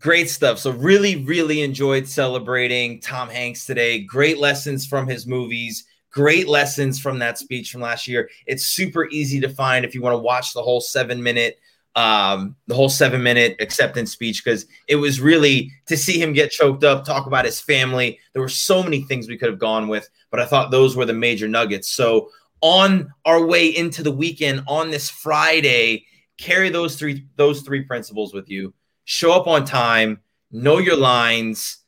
Great 0.00 0.28
stuff. 0.28 0.58
So, 0.58 0.70
really, 0.72 1.24
really 1.24 1.62
enjoyed 1.62 2.06
celebrating 2.06 3.00
Tom 3.00 3.30
Hanks 3.30 3.64
today. 3.64 4.00
Great 4.00 4.36
lessons 4.36 4.86
from 4.86 5.08
his 5.08 5.26
movies 5.26 5.87
great 6.18 6.48
lessons 6.48 6.98
from 6.98 7.20
that 7.20 7.38
speech 7.38 7.70
from 7.70 7.80
last 7.80 8.08
year. 8.08 8.28
It's 8.44 8.64
super 8.66 9.06
easy 9.10 9.38
to 9.38 9.48
find 9.48 9.84
if 9.84 9.94
you 9.94 10.02
want 10.02 10.14
to 10.14 10.18
watch 10.18 10.52
the 10.52 10.60
whole 10.60 10.80
seven 10.80 11.22
minute 11.22 11.60
um, 11.94 12.56
the 12.66 12.74
whole 12.74 12.88
seven 12.88 13.22
minute 13.22 13.54
acceptance 13.60 14.10
speech 14.10 14.44
because 14.44 14.66
it 14.88 14.96
was 14.96 15.20
really 15.20 15.70
to 15.86 15.96
see 15.96 16.20
him 16.20 16.32
get 16.32 16.50
choked 16.50 16.82
up, 16.82 17.04
talk 17.04 17.26
about 17.26 17.44
his 17.44 17.60
family. 17.60 18.18
There 18.32 18.42
were 18.42 18.48
so 18.48 18.82
many 18.82 19.02
things 19.02 19.28
we 19.28 19.38
could 19.38 19.48
have 19.48 19.60
gone 19.60 19.86
with, 19.86 20.08
but 20.32 20.40
I 20.40 20.44
thought 20.44 20.72
those 20.72 20.96
were 20.96 21.04
the 21.04 21.12
major 21.12 21.46
nuggets. 21.46 21.88
So 21.88 22.30
on 22.62 23.12
our 23.24 23.46
way 23.46 23.68
into 23.68 24.02
the 24.02 24.10
weekend 24.10 24.64
on 24.66 24.90
this 24.90 25.08
Friday, 25.08 26.04
carry 26.36 26.68
those 26.68 26.96
three 26.96 27.26
those 27.36 27.62
three 27.62 27.82
principles 27.82 28.34
with 28.34 28.50
you. 28.50 28.74
Show 29.04 29.32
up 29.32 29.46
on 29.46 29.64
time, 29.64 30.20
know 30.50 30.78
your 30.78 30.96
lines, 30.96 31.78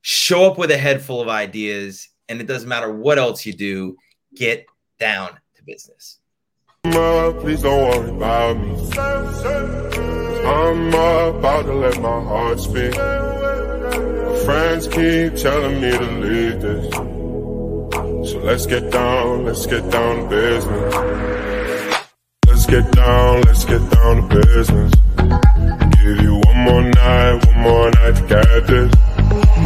show 0.00 0.50
up 0.50 0.56
with 0.56 0.70
a 0.70 0.78
head 0.78 1.02
full 1.02 1.20
of 1.20 1.28
ideas, 1.28 2.08
and 2.28 2.40
it 2.40 2.46
doesn't 2.46 2.68
matter 2.68 2.92
what 2.92 3.18
else 3.18 3.46
you 3.46 3.52
do, 3.52 3.96
get 4.34 4.66
down 4.98 5.30
to 5.54 5.62
business. 5.64 6.18
please 6.84 7.62
don't 7.62 7.90
worry 7.90 8.10
about 8.10 8.56
me. 8.58 8.72
I'm 10.46 10.88
about 10.88 11.62
to 11.62 11.72
let 11.72 12.00
my 12.00 12.20
heart 12.22 12.60
speak. 12.60 12.94
Friends 14.44 14.86
keep 14.86 15.34
telling 15.34 15.80
me 15.80 15.90
to 15.90 16.10
leave 16.20 16.60
this. 16.60 16.94
So 18.30 18.38
let's 18.38 18.66
get 18.66 18.90
down, 18.90 19.44
let's 19.44 19.66
get 19.66 19.90
down 19.90 20.22
to 20.22 20.28
business. 20.28 20.94
Let's 22.48 22.66
get 22.66 22.92
down, 22.92 23.42
let's 23.42 23.64
get 23.64 23.90
down 23.90 24.28
to 24.28 24.36
business. 24.36 24.92
Give 25.96 26.22
you 26.22 26.40
one 26.44 26.58
more 26.58 26.82
night, 26.82 27.46
one 27.46 27.60
more 27.60 27.90
night 27.90 28.16
to 28.16 28.26
get 28.28 28.66
this. 28.66 29.05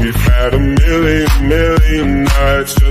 We've 0.01 0.15
had 0.15 0.55
a 0.55 0.59
million, 0.59 1.49
million 1.49 2.25
nights 2.25 2.81